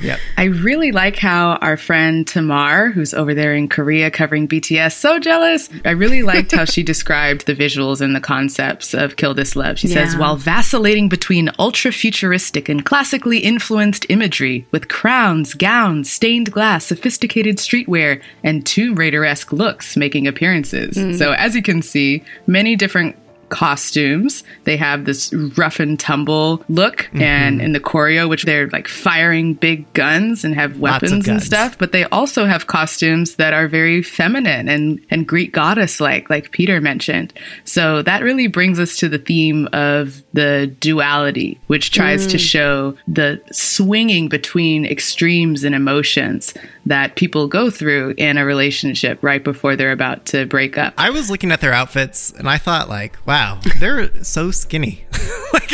Yep. 0.00 0.18
I 0.36 0.44
really 0.44 0.90
like 0.90 1.16
how 1.16 1.52
our 1.56 1.76
friend 1.76 2.26
Tamar, 2.26 2.90
who's 2.90 3.14
over 3.14 3.34
there 3.34 3.54
in 3.54 3.68
Korea 3.68 4.10
covering 4.10 4.48
BTS, 4.48 4.94
so 4.94 5.18
jealous. 5.18 5.68
I 5.84 5.90
really 5.90 6.22
liked 6.22 6.52
how 6.52 6.64
she 6.64 6.82
described 6.92 7.46
the 7.46 7.54
visuals 7.54 8.00
and 8.00 8.14
the 8.14 8.20
concepts 8.20 8.94
of 8.94 9.16
Kill 9.16 9.34
This 9.34 9.54
Love. 9.54 9.78
She 9.78 9.88
says, 9.88 10.16
while 10.16 10.36
vacillating 10.36 11.08
between 11.08 11.50
ultra 11.58 11.92
futuristic 11.92 12.68
and 12.68 12.84
classically 12.84 13.38
influenced 13.38 14.06
imagery 14.08 14.66
with 14.72 14.88
crowns, 14.88 15.54
gowns, 15.54 16.10
stained 16.10 16.50
glass, 16.52 16.86
sophisticated 16.86 17.58
streetwear, 17.58 18.20
and 18.42 18.66
Tomb 18.66 18.94
Raider 18.96 19.24
esque 19.32 19.52
looks 19.52 19.96
making 19.96 20.26
appearances. 20.26 20.96
Mm-hmm. 20.96 21.16
So, 21.16 21.32
as 21.32 21.56
you 21.56 21.62
can 21.62 21.80
see, 21.80 22.22
many 22.46 22.76
different 22.76 23.16
costumes. 23.52 24.42
They 24.64 24.76
have 24.78 25.04
this 25.04 25.32
rough 25.56 25.78
and 25.78 26.00
tumble 26.00 26.64
look, 26.68 27.02
mm-hmm. 27.02 27.22
and 27.22 27.60
in 27.60 27.72
the 27.72 27.80
choreo, 27.80 28.28
which 28.28 28.44
they're 28.44 28.68
like 28.70 28.88
firing 28.88 29.54
big 29.54 29.92
guns 29.92 30.42
and 30.44 30.54
have 30.54 30.80
weapons 30.80 31.28
and 31.28 31.42
stuff. 31.42 31.76
But 31.78 31.92
they 31.92 32.04
also 32.06 32.46
have 32.46 32.66
costumes 32.66 33.36
that 33.36 33.52
are 33.52 33.68
very 33.68 34.02
feminine 34.02 34.68
and 34.68 35.00
and 35.10 35.28
Greek 35.28 35.52
goddess 35.52 36.00
like, 36.00 36.30
like 36.30 36.50
Peter 36.50 36.80
mentioned. 36.80 37.34
So 37.64 38.02
that 38.02 38.22
really 38.22 38.46
brings 38.46 38.80
us 38.80 38.96
to 38.96 39.08
the 39.08 39.18
theme 39.18 39.68
of 39.72 40.22
the 40.32 40.74
duality, 40.80 41.60
which 41.66 41.90
tries 41.90 42.26
to 42.28 42.38
mm. 42.38 42.40
show 42.40 42.96
the 43.06 43.40
swinging 43.52 44.28
between 44.28 44.86
extremes 44.86 45.62
and 45.62 45.74
emotions 45.74 46.54
that 46.86 47.16
people 47.16 47.46
go 47.46 47.70
through 47.70 48.14
in 48.16 48.38
a 48.38 48.44
relationship 48.44 49.22
right 49.22 49.44
before 49.44 49.76
they're 49.76 49.92
about 49.92 50.26
to 50.26 50.46
break 50.46 50.78
up. 50.78 50.94
I 50.96 51.10
was 51.10 51.30
looking 51.30 51.52
at 51.52 51.60
their 51.60 51.72
outfits 51.72 52.32
and 52.32 52.48
I 52.48 52.58
thought, 52.58 52.88
like, 52.88 53.16
wow, 53.26 53.41
they're 53.80 54.22
so 54.24 54.50
skinny. 54.50 55.04
like, 55.52 55.72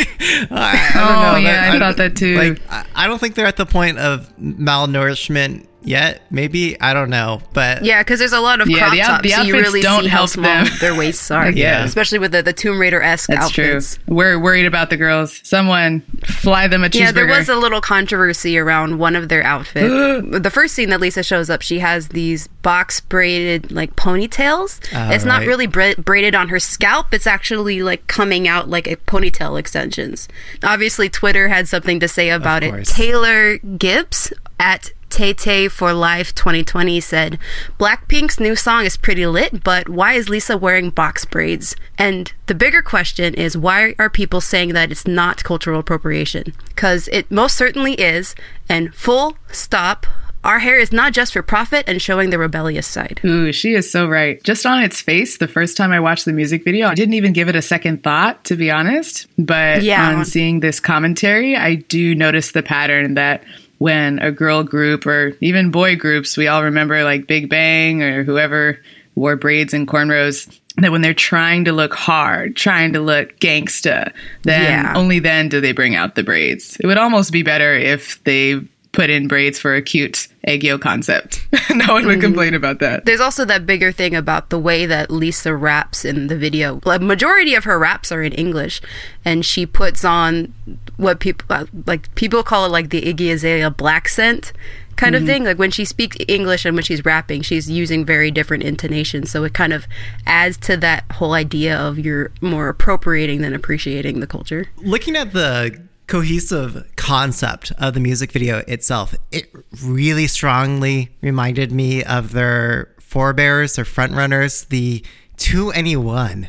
I, 0.51 0.91
I 0.91 0.91
don't 0.93 1.25
Oh, 1.25 1.31
know. 1.33 1.37
yeah, 1.37 1.71
I 1.73 1.79
thought 1.79 1.97
that 1.97 2.15
too. 2.15 2.35
Like, 2.35 2.61
I, 2.69 2.85
I 2.95 3.07
don't 3.07 3.19
think 3.19 3.35
they're 3.35 3.45
at 3.45 3.57
the 3.57 3.65
point 3.65 3.97
of 3.97 4.31
malnourishment 4.39 5.65
yet. 5.81 6.21
Maybe 6.31 6.79
I 6.81 6.93
don't 6.93 7.09
know, 7.09 7.41
but 7.53 7.83
Yeah, 7.83 8.01
because 8.01 8.19
there's 8.19 8.33
a 8.33 8.39
lot 8.39 8.61
of 8.61 8.69
Yeah, 8.69 8.77
crop 8.79 8.91
the 8.91 8.99
tops, 9.01 9.23
the 9.23 9.29
so 9.29 9.41
you 9.43 9.53
really 9.53 9.81
don't 9.81 10.03
see 10.03 10.07
how 10.09 10.17
help 10.17 10.29
small 10.29 10.63
them. 10.65 10.67
their 10.79 10.95
waists 10.95 11.29
are. 11.31 11.49
Yeah. 11.51 11.83
especially 11.83 12.19
with 12.19 12.31
the, 12.31 12.41
the 12.43 12.53
Tomb 12.53 12.79
Raider 12.79 13.01
esque 13.01 13.29
That's 13.29 13.45
outfits. 13.45 13.95
true. 13.97 14.03
We're 14.15 14.39
worried 14.39 14.65
about 14.65 14.89
the 14.89 14.97
girls. 14.97 15.39
Someone 15.43 16.01
fly 16.25 16.67
them 16.67 16.83
a 16.83 16.89
cheeseburger. 16.89 16.99
Yeah, 16.99 17.11
there 17.11 17.27
was 17.27 17.49
a 17.49 17.55
little 17.55 17.81
controversy 17.81 18.57
around 18.57 18.99
one 18.99 19.15
of 19.15 19.29
their 19.29 19.43
outfits. 19.43 19.87
the 20.41 20.51
first 20.51 20.75
scene 20.75 20.89
that 20.89 20.99
Lisa 20.99 21.23
shows 21.23 21.49
up, 21.49 21.61
she 21.61 21.79
has 21.79 22.09
these 22.09 22.47
box 22.61 22.99
braided 22.99 23.71
like 23.71 23.95
ponytails. 23.95 24.79
Ah, 24.93 25.11
it's 25.11 25.25
not 25.25 25.41
really 25.45 25.67
bra- 25.67 25.93
braided 25.97 26.35
on 26.35 26.49
her 26.49 26.59
scalp. 26.59 27.13
It's 27.13 27.27
actually 27.27 27.81
like 27.81 28.07
coming 28.07 28.47
out 28.47 28.69
like 28.69 28.87
a 28.87 28.97
ponytail 28.97 29.57
extensions. 29.59 30.27
Obviously, 30.63 31.09
Twitter 31.09 31.47
had 31.47 31.67
something 31.67 31.99
to 31.99 32.07
say 32.07 32.29
about 32.29 32.63
it. 32.63 32.85
Taylor 32.85 33.57
Gibbs 33.59 34.33
at 34.59 34.91
Tay 35.09 35.33
Tay 35.33 35.67
for 35.67 35.93
Life 35.93 36.33
2020 36.35 36.99
said, 36.99 37.39
Blackpink's 37.79 38.39
new 38.39 38.55
song 38.55 38.85
is 38.85 38.97
pretty 38.97 39.25
lit, 39.25 39.63
but 39.63 39.89
why 39.89 40.13
is 40.13 40.29
Lisa 40.29 40.57
wearing 40.57 40.89
box 40.91 41.25
braids? 41.25 41.75
And 41.97 42.31
the 42.45 42.55
bigger 42.55 42.81
question 42.81 43.33
is, 43.33 43.57
why 43.57 43.95
are 43.99 44.09
people 44.09 44.41
saying 44.41 44.73
that 44.73 44.91
it's 44.91 45.07
not 45.07 45.43
cultural 45.43 45.79
appropriation? 45.79 46.53
Because 46.69 47.07
it 47.09 47.29
most 47.31 47.57
certainly 47.57 47.93
is, 47.93 48.35
and 48.69 48.93
full 48.93 49.37
stop. 49.51 50.05
Our 50.41 50.59
hair 50.59 50.79
is 50.79 50.93
not 50.93 51.11
just 51.11 51.33
for 51.33 51.41
profit 51.43 51.83
and 51.85 52.01
showing 52.01 52.29
the 52.29 52.39
rebellious 52.39 52.87
side. 52.87 53.19
Ooh, 53.25 53.51
she 53.51 53.73
is 53.73 53.91
so 53.91 54.07
right. 54.07 54.41
Just 54.43 54.65
on 54.65 54.81
its 54.81 55.01
face, 55.01 55.37
the 55.37 55.49
first 55.49 55.75
time 55.75 55.91
I 55.91 55.99
watched 55.99 56.23
the 56.23 56.31
music 56.31 56.63
video, 56.63 56.87
I 56.87 56.95
didn't 56.95 57.15
even 57.15 57.33
give 57.33 57.49
it 57.49 57.57
a 57.57 57.61
second 57.61 58.03
thought, 58.03 58.45
to 58.45 58.55
be 58.55 58.71
honest. 58.71 59.27
But 59.37 59.83
Yeah. 59.83 60.15
on 60.15 60.23
seeing 60.23 60.61
this 60.61 60.79
commentary, 60.79 61.57
I 61.57 61.75
do 61.75 62.15
notice 62.15 62.53
the 62.53 62.63
pattern 62.63 63.15
that 63.15 63.43
when 63.79 64.19
a 64.19 64.31
girl 64.31 64.63
group 64.63 65.05
or 65.07 65.33
even 65.41 65.71
boy 65.71 65.95
groups, 65.95 66.37
we 66.37 66.47
all 66.47 66.63
remember 66.63 67.03
like 67.03 67.25
Big 67.27 67.49
Bang 67.49 68.03
or 68.03 68.23
whoever 68.23 68.79
wore 69.15 69.35
braids 69.35 69.73
and 69.73 69.87
cornrows. 69.87 70.55
That 70.77 70.91
when 70.93 71.01
they're 71.01 71.13
trying 71.13 71.65
to 71.65 71.73
look 71.73 71.93
hard, 71.93 72.55
trying 72.55 72.93
to 72.93 73.01
look 73.01 73.37
gangsta, 73.39 74.13
then 74.43 74.61
Yeah. 74.85 74.93
only 74.95 75.19
then 75.19 75.49
do 75.49 75.59
they 75.59 75.73
bring 75.73 75.95
out 75.95 76.15
the 76.15 76.23
braids. 76.23 76.77
It 76.79 76.87
would 76.87 76.97
almost 76.97 77.33
be 77.33 77.43
better 77.43 77.73
if 77.73 78.23
they 78.23 78.61
put 78.91 79.09
in 79.09 79.27
braids 79.27 79.59
for 79.59 79.75
a 79.75 79.81
cute 79.81 80.27
egg 80.43 80.63
yolk 80.63 80.81
concept. 80.81 81.47
no 81.75 81.93
one 81.93 82.05
would 82.05 82.21
complain 82.21 82.53
about 82.53 82.79
that. 82.79 83.05
There's 83.05 83.19
also 83.19 83.45
that 83.45 83.65
bigger 83.65 83.91
thing 83.91 84.15
about 84.15 84.49
the 84.49 84.59
way 84.59 84.85
that 84.85 85.11
Lisa 85.11 85.55
raps 85.55 86.05
in 86.05 86.27
the 86.27 86.37
video. 86.37 86.79
A 86.85 86.99
majority 86.99 87.55
of 87.55 87.65
her 87.65 87.77
raps 87.77 88.11
are 88.11 88.23
in 88.23 88.33
English, 88.33 88.81
and 89.23 89.45
she 89.45 89.65
puts 89.65 90.03
on 90.03 90.53
what 90.97 91.19
people 91.19 91.45
uh, 91.49 91.65
like 91.85 92.13
people 92.15 92.43
call 92.43 92.65
it 92.65 92.69
like 92.69 92.89
the 92.89 93.01
Iggy 93.01 93.31
Azalea 93.31 93.69
black 93.69 94.09
scent 94.09 94.53
kind 94.99 95.15
of 95.15 95.25
thing. 95.25 95.45
Like 95.45 95.57
when 95.57 95.71
she 95.71 95.85
speaks 95.85 96.17
English 96.27 96.65
and 96.65 96.75
when 96.75 96.83
she's 96.83 97.05
rapping, 97.05 97.41
she's 97.41 97.69
using 97.69 98.05
very 98.05 98.31
different 98.31 98.63
intonations. 98.63 99.31
So 99.31 99.43
it 99.43 99.53
kind 99.53 99.71
of 99.71 99.87
adds 100.25 100.57
to 100.57 100.77
that 100.77 101.09
whole 101.13 101.33
idea 101.33 101.77
of 101.77 101.97
you're 101.97 102.31
more 102.41 102.67
appropriating 102.69 103.41
than 103.41 103.53
appreciating 103.53 104.19
the 104.19 104.27
culture. 104.27 104.67
looking 104.77 105.15
at 105.15 105.33
the 105.33 105.88
cohesive 106.09 106.91
concept 106.95 107.71
of 107.77 107.93
the 107.93 107.99
music 107.99 108.31
video 108.31 108.63
itself, 108.67 109.15
it 109.31 109.53
really 109.83 110.25
strongly 110.27 111.15
reminded 111.21 111.71
me 111.71 112.03
of 112.03 112.33
their 112.33 112.93
forebears 112.99 113.77
or 113.79 113.85
frontrunners, 113.85 114.67
the 114.69 115.05
2NE1 115.37 116.47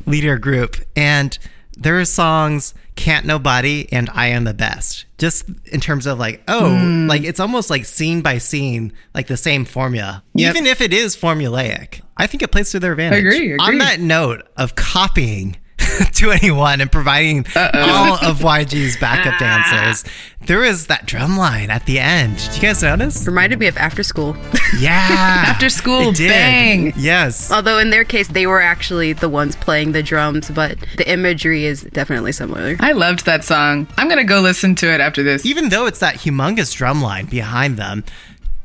leader 0.06 0.38
group. 0.38 0.76
And 0.96 1.38
their 1.76 2.04
songs 2.04 2.74
Can't 2.96 3.26
Nobody 3.26 3.86
and 3.92 4.10
I 4.12 4.26
Am 4.28 4.44
the 4.44 4.54
Best. 4.54 5.06
Just 5.18 5.48
in 5.66 5.78
terms 5.80 6.06
of 6.06 6.18
like, 6.18 6.42
oh, 6.48 6.76
hmm. 6.76 7.06
like 7.06 7.22
it's 7.22 7.38
almost 7.38 7.70
like 7.70 7.84
scene 7.84 8.22
by 8.22 8.38
scene, 8.38 8.92
like 9.14 9.28
the 9.28 9.36
same 9.36 9.64
formula. 9.64 10.24
Yep. 10.34 10.50
Even 10.56 10.66
if 10.66 10.80
it 10.80 10.92
is 10.92 11.16
formulaic. 11.16 12.00
I 12.16 12.26
think 12.26 12.42
it 12.42 12.50
plays 12.50 12.70
to 12.72 12.80
their 12.80 12.92
advantage. 12.92 13.20
Agree, 13.20 13.56
On 13.56 13.78
that 13.78 14.00
note 14.00 14.48
of 14.56 14.74
copying 14.74 15.58
2NE1 16.04 16.80
and 16.80 16.92
providing 16.92 17.46
all 17.56 18.14
of 18.24 18.38
YG's 18.38 18.96
backup 18.96 19.34
ah. 19.36 19.38
dancers, 19.38 20.04
there 20.46 20.60
was 20.60 20.86
that 20.86 21.06
drum 21.06 21.36
line 21.36 21.70
at 21.70 21.86
the 21.86 21.98
end. 21.98 22.38
Did 22.38 22.56
you 22.56 22.62
guys 22.62 22.82
notice? 22.82 23.26
Reminded 23.26 23.58
me 23.58 23.66
of 23.66 23.76
After 23.76 24.02
School. 24.02 24.36
Yeah. 24.78 25.06
After 25.48 25.68
school, 25.68 26.12
bang. 26.12 26.92
Yes. 26.96 27.50
Although 27.50 27.78
in 27.78 27.90
their 27.90 28.04
case, 28.04 28.28
they 28.28 28.46
were 28.46 28.60
actually 28.60 29.12
the 29.12 29.28
ones 29.28 29.56
playing 29.56 29.92
the 29.92 30.02
drums, 30.02 30.50
but 30.50 30.78
the 30.96 31.10
imagery 31.10 31.64
is 31.64 31.82
definitely 31.82 32.32
similar. 32.32 32.76
I 32.80 32.92
loved 32.92 33.26
that 33.26 33.44
song. 33.44 33.88
I'm 33.96 34.08
gonna 34.08 34.24
go 34.24 34.40
listen 34.40 34.74
to 34.76 34.92
it 34.92 35.00
after 35.00 35.22
this. 35.22 35.44
Even 35.44 35.68
though 35.68 35.86
it's 35.86 36.00
that 36.00 36.16
humongous 36.16 36.74
drum 36.74 37.02
line 37.02 37.26
behind 37.26 37.76
them, 37.76 38.04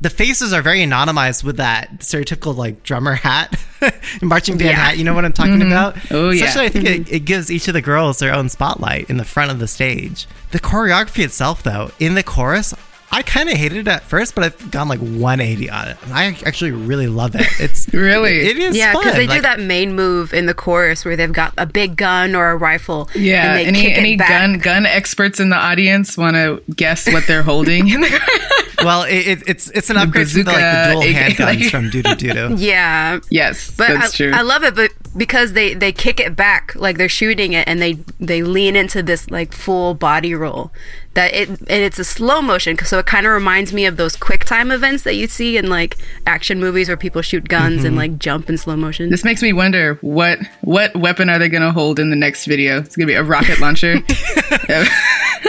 the 0.02 0.10
faces 0.10 0.52
are 0.52 0.62
very 0.62 0.80
anonymized 0.80 1.44
with 1.44 1.56
that 1.58 1.98
stereotypical 2.00 2.56
like 2.56 2.82
drummer 2.82 3.14
hat, 3.14 3.56
marching 4.22 4.58
band 4.58 4.70
Yeah. 4.70 4.76
hat. 4.76 4.98
You 4.98 5.04
know 5.04 5.14
what 5.14 5.24
I'm 5.24 5.32
talking 5.32 5.60
mm-hmm. 5.60 5.68
about? 5.68 5.96
Oh, 6.10 6.32
Such 6.32 6.40
yeah. 6.40 6.54
that 6.54 6.64
I 6.64 6.68
think 6.68 6.86
it, 6.88 7.02
mm-hmm. 7.04 7.14
it 7.14 7.24
gives 7.24 7.50
each 7.52 7.68
of 7.68 7.74
the 7.74 7.80
girls 7.82 8.18
their 8.18 8.34
own 8.34 8.48
spotlight 8.48 9.08
in 9.08 9.16
the 9.16 9.24
front 9.24 9.50
of 9.52 9.58
the 9.60 9.68
stage. 9.68 10.26
The 10.50 10.58
choreography 10.58 11.24
itself, 11.24 11.62
though, 11.62 11.92
in 12.00 12.14
the 12.14 12.22
chorus. 12.22 12.74
I 13.14 13.20
kind 13.20 13.50
of 13.50 13.58
hated 13.58 13.76
it 13.76 13.88
at 13.88 14.04
first, 14.04 14.34
but 14.34 14.42
I've 14.42 14.70
gone 14.70 14.88
like 14.88 14.98
180 15.00 15.68
on 15.68 15.88
it. 15.88 15.98
I 16.10 16.28
actually 16.46 16.70
really 16.70 17.08
love 17.08 17.34
it. 17.34 17.46
It's 17.60 17.86
Really? 17.92 18.38
it 18.48 18.56
is 18.56 18.74
Yeah, 18.74 18.92
because 18.92 19.12
fun. 19.12 19.16
they 19.18 19.26
do 19.26 19.42
that 19.42 19.60
main 19.60 19.94
move 19.94 20.32
in 20.32 20.46
the 20.46 20.54
chorus 20.54 21.04
where 21.04 21.14
they've 21.14 21.30
got 21.30 21.52
a 21.58 21.66
big 21.66 21.96
gun 21.96 22.34
or 22.34 22.48
a 22.50 22.56
rifle. 22.56 23.10
yeah. 23.14 23.48
and 23.54 23.58
they 23.58 23.66
Any 23.66 23.82
kick 23.82 23.98
any 23.98 24.12
it 24.14 24.18
back. 24.18 24.30
gun 24.30 24.58
gun 24.58 24.86
experts 24.86 25.40
in 25.40 25.50
the 25.50 25.56
audience 25.56 26.16
want 26.16 26.36
to 26.36 26.62
guess 26.74 27.06
what 27.06 27.26
they're 27.26 27.42
holding 27.42 27.88
in 27.88 28.00
the 28.00 28.08
Well, 28.84 29.02
it, 29.04 29.26
it, 29.28 29.42
it's 29.46 29.70
it's 29.70 29.90
an 29.90 29.96
upgrade 29.96 30.30
from 30.30 30.44
the, 30.44 30.52
like 30.52 30.60
the 30.86 30.90
dual 30.92 31.02
aka, 31.02 31.30
handguns 31.30 31.38
like- 31.60 31.70
from 31.70 31.90
Doo 31.90 32.02
Doo 32.02 32.14
Doo 32.14 32.32
Doo. 32.32 32.54
Yeah, 32.58 33.20
Yes, 33.30 33.70
but 33.76 33.88
that's 33.88 34.14
I, 34.14 34.16
true. 34.16 34.32
I 34.34 34.42
love 34.42 34.62
it, 34.64 34.74
but 34.74 34.90
because 35.16 35.52
they 35.52 35.74
they 35.74 35.92
kick 35.92 36.18
it 36.20 36.34
back 36.36 36.74
like 36.74 36.96
they're 36.98 37.08
shooting 37.08 37.52
it, 37.52 37.66
and 37.68 37.80
they 37.80 37.94
they 38.20 38.42
lean 38.42 38.76
into 38.76 39.02
this 39.02 39.30
like 39.30 39.52
full 39.52 39.94
body 39.94 40.34
roll. 40.34 40.70
That 41.14 41.34
it 41.34 41.48
and 41.50 41.68
it's 41.68 41.98
a 41.98 42.04
slow 42.04 42.40
motion, 42.40 42.78
so 42.86 42.98
it 42.98 43.04
kind 43.04 43.26
of 43.26 43.32
reminds 43.34 43.70
me 43.74 43.84
of 43.84 43.98
those 43.98 44.16
quick 44.16 44.46
time 44.46 44.70
events 44.70 45.02
that 45.02 45.14
you 45.14 45.26
see 45.26 45.58
in 45.58 45.68
like 45.68 45.98
action 46.26 46.58
movies 46.58 46.88
where 46.88 46.96
people 46.96 47.20
shoot 47.20 47.48
guns 47.48 47.78
Mm-hmm. 47.80 47.86
and 47.86 47.96
like 47.96 48.18
jump 48.18 48.48
in 48.48 48.56
slow 48.56 48.76
motion. 48.76 49.10
this 49.10 49.22
makes 49.22 49.42
me 49.42 49.52
wonder 49.52 49.98
what 50.00 50.38
what 50.62 50.96
weapon 50.96 51.28
are 51.28 51.38
they 51.38 51.50
gonna 51.50 51.70
hold 51.72 51.98
in 51.98 52.08
the 52.08 52.16
next 52.16 52.46
video? 52.46 52.78
It's 52.78 52.96
gonna 52.96 53.06
be 53.06 53.12
a 53.14 53.22
rocket 53.22 53.60
launcher, 53.60 53.96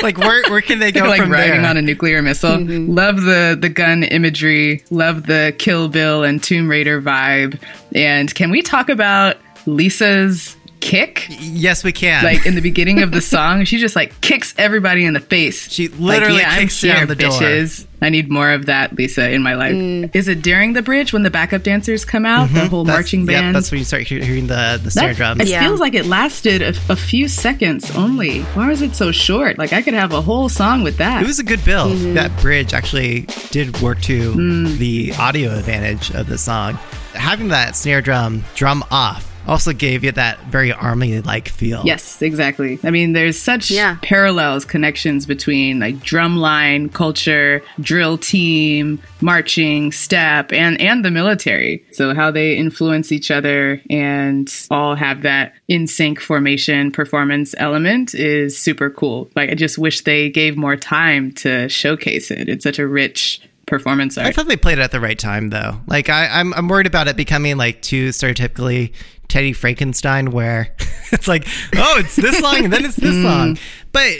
Like 0.01 0.17
where 0.17 0.43
where 0.49 0.61
can 0.61 0.79
they 0.79 0.91
go 0.93 1.05
like 1.05 1.21
from 1.21 1.31
riding 1.31 1.61
there? 1.61 1.69
on 1.69 1.77
a 1.77 1.81
nuclear 1.81 2.21
missile. 2.21 2.57
Mm-hmm. 2.57 2.91
Love 2.93 3.21
the 3.21 3.57
the 3.59 3.69
gun 3.69 4.03
imagery. 4.03 4.83
Love 4.89 5.25
the 5.27 5.55
Kill 5.59 5.87
Bill 5.89 6.23
and 6.23 6.41
Tomb 6.41 6.67
Raider 6.69 7.01
vibe. 7.01 7.59
And 7.93 8.33
can 8.33 8.49
we 8.49 8.61
talk 8.61 8.89
about 8.89 9.37
Lisa's 9.65 10.55
kick? 10.83 11.25
yes, 11.39 11.83
we 11.83 11.91
can. 11.91 12.23
like 12.23 12.45
in 12.45 12.55
the 12.55 12.61
beginning 12.61 13.01
of 13.01 13.11
the 13.11 13.21
song, 13.35 13.65
she 13.65 13.77
just 13.77 13.95
like 13.95 14.19
kicks 14.21 14.53
everybody 14.57 15.05
in 15.05 15.13
the 15.13 15.19
face. 15.19 15.71
She 15.71 15.87
literally 15.87 16.35
like, 16.35 16.41
yeah, 16.43 16.59
kicks 16.59 16.83
I'm 16.83 16.89
down 16.89 16.97
here, 16.97 17.05
the 17.07 17.15
door. 17.15 17.31
bitches. 17.31 17.87
I 18.01 18.09
need 18.09 18.29
more 18.29 18.51
of 18.51 18.65
that, 18.65 18.93
Lisa, 18.97 19.29
in 19.31 19.41
my 19.41 19.53
life. 19.55 20.13
Is 20.13 20.27
it 20.27 20.41
during 20.41 20.73
the 20.73 20.81
bridge 20.81 21.13
when 21.13 21.23
the 21.23 21.29
backup 21.31 21.63
dancers 21.63 22.03
come 22.03 22.25
out, 22.25 22.49
the 22.49 22.67
whole 22.67 22.83
Mm-hmm. 22.83 22.87
That's- 22.87 22.97
marching 23.03 23.19
yep, 23.21 23.27
band? 23.27 23.55
that's 23.55 23.71
when 23.71 23.77
you 23.79 23.85
start 23.85 24.03
hearing 24.03 24.47
the 24.47 24.77
the 24.83 24.91
snare 24.91 25.09
That- 25.09 25.15
drums. 25.15 25.41
It 25.41 25.47
Yeah. 25.47 25.61
feels 25.61 25.79
like 25.79 25.93
it 25.93 26.05
lasted 26.05 26.61
a, 26.61 26.73
a 26.89 26.95
few 26.97 27.29
seconds 27.29 27.95
only. 27.95 28.41
Why 28.41 28.67
was 28.67 28.81
it 28.81 28.93
so 28.95 29.13
short? 29.13 29.57
Like 29.57 29.71
I 29.71 29.81
could 29.81 29.93
have 29.93 30.11
a 30.11 30.21
whole 30.21 30.49
song 30.49 30.83
with 30.83 30.97
that. 30.97 31.23
It 31.23 31.27
was 31.27 31.39
a 31.39 31.43
good 31.45 31.63
build. 31.63 31.93
Mm-hmm. 31.93 32.15
That 32.15 32.37
bridge 32.41 32.73
actually 32.73 33.21
did 33.51 33.79
work 33.81 34.01
to 34.01 34.33
Mm. 34.33 34.77
the 34.79 35.13
audio 35.17 35.51
advantage 35.57 36.11
of 36.11 36.27
the 36.27 36.37
song. 36.37 36.73
Having 37.13 37.47
that 37.49 37.75
snare 37.77 38.01
drum 38.01 38.43
drum 38.55 38.83
off 38.91 39.29
also 39.47 39.73
gave 39.73 40.03
you 40.03 40.11
that 40.13 40.39
very 40.45 40.71
army 40.71 41.21
like 41.21 41.49
feel. 41.49 41.81
Yes, 41.85 42.21
exactly. 42.21 42.79
I 42.83 42.91
mean, 42.91 43.13
there's 43.13 43.39
such 43.39 43.69
Yeah. 43.71 43.97
parallels, 44.01 44.65
connections 44.65 45.25
between 45.25 45.79
like 45.79 45.95
drumline 45.97 46.91
culture, 46.93 47.61
drill 47.81 48.17
team, 48.17 48.99
marching, 49.21 49.91
step, 49.91 50.51
and 50.53 50.79
and 50.79 51.03
the 51.03 51.11
military. 51.11 51.83
So 51.91 52.13
how 52.13 52.31
they 52.31 52.55
influence 52.57 53.11
each 53.11 53.31
other 53.31 53.81
and 53.89 54.51
all 54.71 54.95
have 54.95 55.21
that 55.23 55.53
in 55.67 55.87
sync 55.87 56.19
formation 56.19 56.91
performance 56.91 57.55
element 57.57 58.13
is 58.15 58.57
super 58.57 58.89
cool. 58.89 59.29
Like 59.35 59.49
I 59.49 59.55
just 59.55 59.77
wish 59.77 60.03
they 60.03 60.29
gave 60.29 60.55
more 60.57 60.75
time 60.75 61.31
to 61.33 61.67
showcase 61.69 62.31
it. 62.31 62.49
It's 62.49 62.63
such 62.63 62.79
a 62.79 62.87
rich 62.87 63.41
performance 63.65 64.17
I 64.17 64.31
thought 64.33 64.49
they 64.49 64.57
played 64.57 64.77
it 64.77 64.81
at 64.81 64.91
the 64.91 64.99
right 64.99 65.17
time 65.17 65.49
though. 65.49 65.79
Like 65.87 66.09
I, 66.09 66.27
I'm 66.27 66.53
I'm 66.53 66.67
worried 66.67 66.85
about 66.85 67.07
it 67.07 67.15
becoming 67.15 67.55
like 67.57 67.81
too 67.81 68.09
stereotypically 68.09 68.91
Teddy 69.33 69.51
Frankenstein 69.51 70.29
where 70.29 70.75
it's 71.11 71.27
like, 71.27 71.47
oh, 71.75 71.95
it's 71.97 72.15
this 72.15 72.37
song 72.37 72.65
and 72.65 72.71
then 72.71 72.85
it's 72.85 72.97
this 72.97 73.15
mm. 73.15 73.23
song. 73.23 73.57
But 73.91 74.11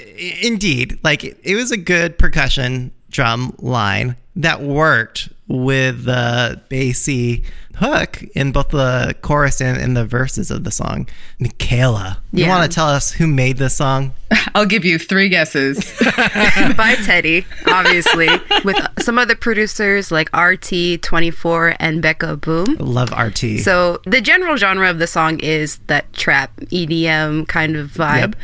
indeed, 0.41 0.97
like 1.03 1.23
it, 1.23 1.37
it 1.43 1.53
was 1.55 1.71
a 1.71 1.77
good 1.77 2.17
percussion 2.17 2.91
drum 3.11 3.53
line 3.59 4.15
that 4.35 4.63
worked 4.63 5.29
with 5.53 6.05
the 6.05 6.59
bassy 6.67 7.43
hook 7.75 8.23
in 8.35 8.51
both 8.51 8.69
the 8.69 9.15
chorus 9.21 9.61
and 9.61 9.79
in 9.79 9.93
the 9.93 10.05
verses 10.05 10.49
of 10.49 10.63
the 10.63 10.71
song. 10.71 11.07
Michaela, 11.39 12.21
you 12.31 12.47
want 12.47 12.69
to 12.69 12.73
tell 12.73 12.87
us 12.87 13.11
who 13.11 13.27
made 13.27 13.57
this 13.57 13.75
song? 13.75 14.13
I'll 14.55 14.65
give 14.65 14.83
you 14.83 14.97
three 14.97 15.29
guesses. 15.29 15.93
by 16.75 16.95
Teddy, 17.03 17.45
obviously, 17.67 18.29
with 18.63 18.77
some 18.99 19.19
other 19.19 19.35
producers 19.35 20.11
like 20.11 20.31
RT24 20.31 21.77
and 21.79 22.03
Bekuh 22.03 22.41
BOOM. 22.41 22.77
Love 22.79 23.11
RT. 23.11 23.59
So 23.59 24.01
the 24.05 24.21
general 24.21 24.57
genre 24.57 24.89
of 24.89 24.97
the 24.97 25.07
song 25.07 25.39
is 25.39 25.77
that 25.87 26.11
trap 26.13 26.55
EDM 26.61 27.47
kind 27.47 27.75
of 27.75 27.91
vibe. 27.91 28.19
Yep. 28.19 28.35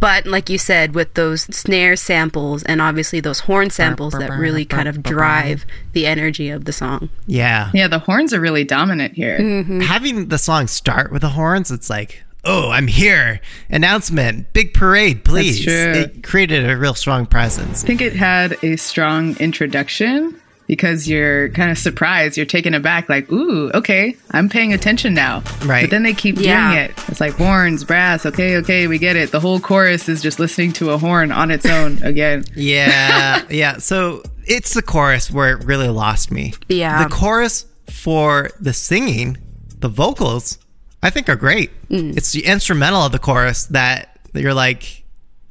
But 0.00 0.26
like 0.26 0.48
you 0.48 0.58
said, 0.58 0.94
with 0.94 1.14
those 1.14 1.42
snare 1.42 1.96
samples 1.96 2.62
and 2.64 2.80
obviously 2.80 3.20
those 3.20 3.40
horn 3.40 3.70
samples 3.70 4.12
that 4.14 4.30
really 4.30 4.64
kind 4.64 4.88
of 4.88 5.02
drive 5.02 5.66
the 5.92 6.06
energy 6.06 6.50
of 6.50 6.64
the 6.64 6.72
song. 6.72 7.10
yeah. 7.26 7.70
yeah, 7.74 7.88
the 7.88 7.98
horns 7.98 8.32
are 8.32 8.40
really 8.40 8.64
dominant 8.64 9.14
here. 9.14 9.38
Mm-hmm. 9.38 9.80
having 9.80 10.28
the 10.28 10.38
song 10.38 10.66
start 10.66 11.12
with 11.12 11.22
the 11.22 11.30
horns, 11.30 11.70
it's 11.70 11.90
like, 11.90 12.22
oh, 12.44 12.70
I'm 12.70 12.86
here. 12.86 13.40
Announcement, 13.70 14.52
big 14.52 14.74
parade, 14.74 15.24
please. 15.24 15.62
true. 15.62 15.92
It 15.92 16.22
created 16.22 16.68
a 16.68 16.76
real 16.76 16.94
strong 16.94 17.26
presence. 17.26 17.84
I 17.84 17.86
think 17.86 18.00
it 18.00 18.14
had 18.14 18.56
a 18.62 18.76
strong 18.76 19.36
introduction 19.38 20.40
because 20.68 21.08
you're 21.08 21.48
kind 21.48 21.70
of 21.72 21.78
surprised. 21.78 22.36
You're 22.36 22.46
taken 22.46 22.74
aback, 22.74 23.08
like, 23.08 23.30
ooh, 23.32 23.70
okay, 23.74 24.14
I'm 24.30 24.48
paying 24.48 24.72
attention 24.72 25.14
now. 25.14 25.42
Right. 25.64 25.82
But 25.82 25.90
then 25.90 26.04
they 26.04 26.12
keep 26.14 26.36
Yeah. 26.38 26.70
doing 26.70 26.84
it. 26.84 26.90
It's 27.08 27.20
like 27.20 27.32
horns, 27.34 27.82
brass, 27.82 28.24
okay, 28.26 28.56
okay, 28.58 28.86
we 28.86 28.98
get 28.98 29.16
it. 29.16 29.32
The 29.32 29.40
whole 29.40 29.58
chorus 29.58 30.08
is 30.08 30.22
just 30.22 30.38
listening 30.38 30.72
to 30.74 30.90
a 30.90 30.98
horn 30.98 31.32
on 31.32 31.50
its 31.50 31.66
own 31.66 31.98
again. 32.04 32.44
Yeah, 32.54 33.42
yeah. 33.50 33.78
So 33.78 34.22
it's 34.44 34.74
the 34.74 34.82
chorus 34.82 35.30
where 35.30 35.56
it 35.56 35.64
really 35.64 35.88
lost 35.88 36.30
me. 36.30 36.54
Yeah. 36.68 37.02
The 37.04 37.10
chorus 37.10 37.66
for 37.90 38.50
the 38.60 38.72
singing, 38.72 39.38
the 39.78 39.88
vocals, 39.88 40.58
I 41.02 41.10
think 41.10 41.28
are 41.28 41.36
great. 41.36 41.70
Mm. 41.88 42.16
It's 42.16 42.32
the 42.32 42.44
instrumental 42.44 43.00
of 43.02 43.12
the 43.12 43.18
chorus 43.18 43.64
that 43.66 44.18
you're 44.34 44.52
like, 44.54 45.04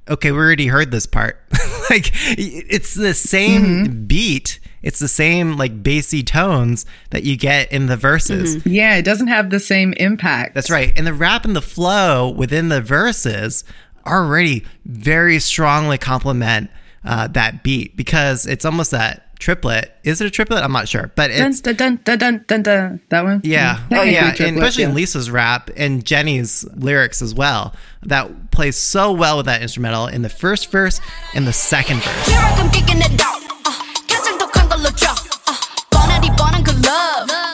okay, 0.08 0.32
we 0.32 0.38
already 0.38 0.68
heard 0.68 0.92
this 0.92 1.06
part. 1.08 1.44
like 1.90 2.12
it's 2.38 2.94
the 2.94 3.14
same 3.14 3.64
Mm-hmm. 3.64 4.06
beat. 4.06 4.60
It's 4.88 5.00
the 5.00 5.08
same 5.10 5.58
like 5.58 5.84
bassy 5.84 6.24
tones 6.24 6.86
that 7.10 7.24
you 7.24 7.36
get 7.36 7.72
in 7.74 7.88
the 7.88 7.98
verses. 7.98 8.56
Mm-hmm. 8.58 8.70
Yeah, 8.70 8.96
it 8.96 9.04
doesn't 9.04 9.28
have 9.28 9.50
the 9.50 9.60
same 9.60 9.92
impact. 9.98 10.56
That's 10.56 10.70
right. 10.70 10.94
And 10.98 11.06
the 11.06 11.14
rap 11.14 11.44
and 11.44 11.56
the 11.56 11.62
flow 11.62 12.30
within 12.30 12.70
the 12.70 12.80
verses 12.82 13.66
already 14.06 14.66
very 14.86 15.40
strongly 15.40 15.98
complement 15.98 16.72
uh, 17.04 17.28
that 17.28 17.64
beat 17.64 17.98
because 17.98 18.46
it's 18.46 18.64
almost 18.64 18.92
that 18.92 19.38
triplet. 19.40 19.92
Is 20.06 20.22
it 20.22 20.26
a 20.28 20.30
triplet? 20.30 20.64
I'm 20.64 20.72
not 20.72 20.88
sure, 20.88 21.12
but 21.16 21.32
it's 21.32 21.60
dun, 21.62 21.76
dun, 21.76 22.00
dun, 22.06 22.18
dun, 22.18 22.46
dun, 22.48 22.64
dun. 22.64 23.02
That 23.10 23.24
one? 23.26 23.42
yeah, 23.44 23.84
Mm. 23.90 23.98
oh 23.98 24.02
yeah, 24.04 24.22
Technically 24.22 24.24
and 24.24 24.36
triplet, 24.38 24.56
especially 24.58 24.84
in. 24.86 24.94
Lisa's 24.96 25.30
rap 25.30 25.70
and 25.76 26.06
Jennie's 26.06 26.66
lyrics 26.76 27.22
as 27.22 27.36
well. 27.36 27.76
That 28.04 28.52
plays 28.52 28.78
so 28.78 29.12
well 29.12 29.36
with 29.38 29.46
that 29.48 29.62
instrumental 29.62 30.08
in 30.08 30.22
the 30.22 30.30
first 30.30 30.72
verse 30.72 31.02
and 31.36 31.46
the 31.46 31.54
second 31.54 32.02
verse. 32.02 33.47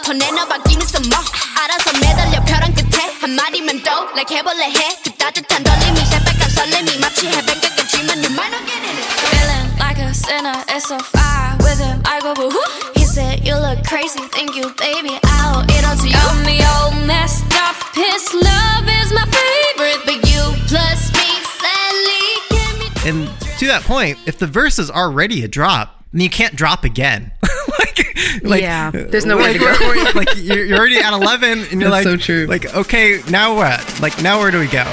더 0.05 0.13
내놔바뀌는 0.13 0.83
some 0.87 1.07
more. 1.13 1.27
알아서 1.59 1.93
매달려 2.01 2.45
벼랑 2.45 2.75
끝에 2.75 3.13
한 3.21 3.35
마디만 3.37 3.83
더 3.83 4.09
like 4.15 4.37
해볼래 4.37 4.71
해. 4.71 4.97
그 5.05 5.11
따뜻한 5.15 5.63
떨림이 5.63 6.05
새빨간 6.05 6.51
설렘이 6.51 6.99
마치 6.99 7.27
해변가겠지만 7.29 8.19
you 8.23 8.31
might 8.33 8.51
not 8.51 8.65
get 8.67 8.83
in 8.83 8.97
it. 8.97 9.07
Feeling 9.31 9.67
like 9.79 9.99
a 9.99 10.15
sinner, 10.15 10.59
it's 10.69 10.89
so 10.89 10.99
fire 10.99 11.57
with 11.61 11.79
him. 11.79 12.01
I 12.05 12.21
go 12.21 12.35
boo 12.35 12.51
hoo. 12.51 12.65
He 12.95 13.05
said, 13.05 13.45
You 13.47 13.57
look 13.57 13.85
crazy, 13.85 14.21
thank 14.33 14.55
you, 14.57 14.73
baby. 14.79 15.19
I'll 15.25 15.63
it 15.69 15.85
on 15.85 15.97
to 15.99 16.09
you. 16.09 16.17
I'm 16.17 16.45
the 16.45 16.59
old 16.79 17.07
messed 17.07 17.45
up. 17.59 17.77
His 17.95 18.23
love 18.35 18.85
is 18.87 19.13
my 19.13 19.27
favorite, 19.27 20.01
but 20.07 20.19
you 20.31 20.43
plus 20.71 21.13
me, 21.15 21.31
sadly, 21.61 22.25
give 22.51 22.75
me. 22.81 22.87
And 23.05 23.19
to 23.59 23.67
that 23.67 23.83
point, 23.83 24.19
if 24.27 24.39
the 24.39 24.47
verse 24.47 24.79
is 24.79 24.91
already 24.91 25.45
a 25.45 25.49
drop, 25.49 26.05
then 26.13 26.23
you 26.23 26.31
can't 26.31 26.55
drop 26.57 26.85
again. 26.85 27.33
like, 27.86 28.44
like, 28.44 28.62
Yeah, 28.62 28.92
there's 28.92 29.26
no 29.26 29.38
like, 29.38 29.54
to 29.54 29.60
go. 29.60 30.12
like 30.16 30.36
you're, 30.38 30.66
you're 30.66 30.78
already 30.78 30.98
at 30.98 31.14
11, 31.14 31.60
and 31.72 31.82
you're 31.82 31.90
That's 31.90 31.92
like, 31.92 32.04
so 32.04 32.18
true. 32.18 32.46
Like, 32.46 32.74
okay, 32.76 33.22
now 33.30 33.56
what? 33.56 34.02
Like, 34.02 34.22
now 34.22 34.40
where 34.40 34.52
do 34.52 34.60
we 34.60 34.68
go? 34.68 34.84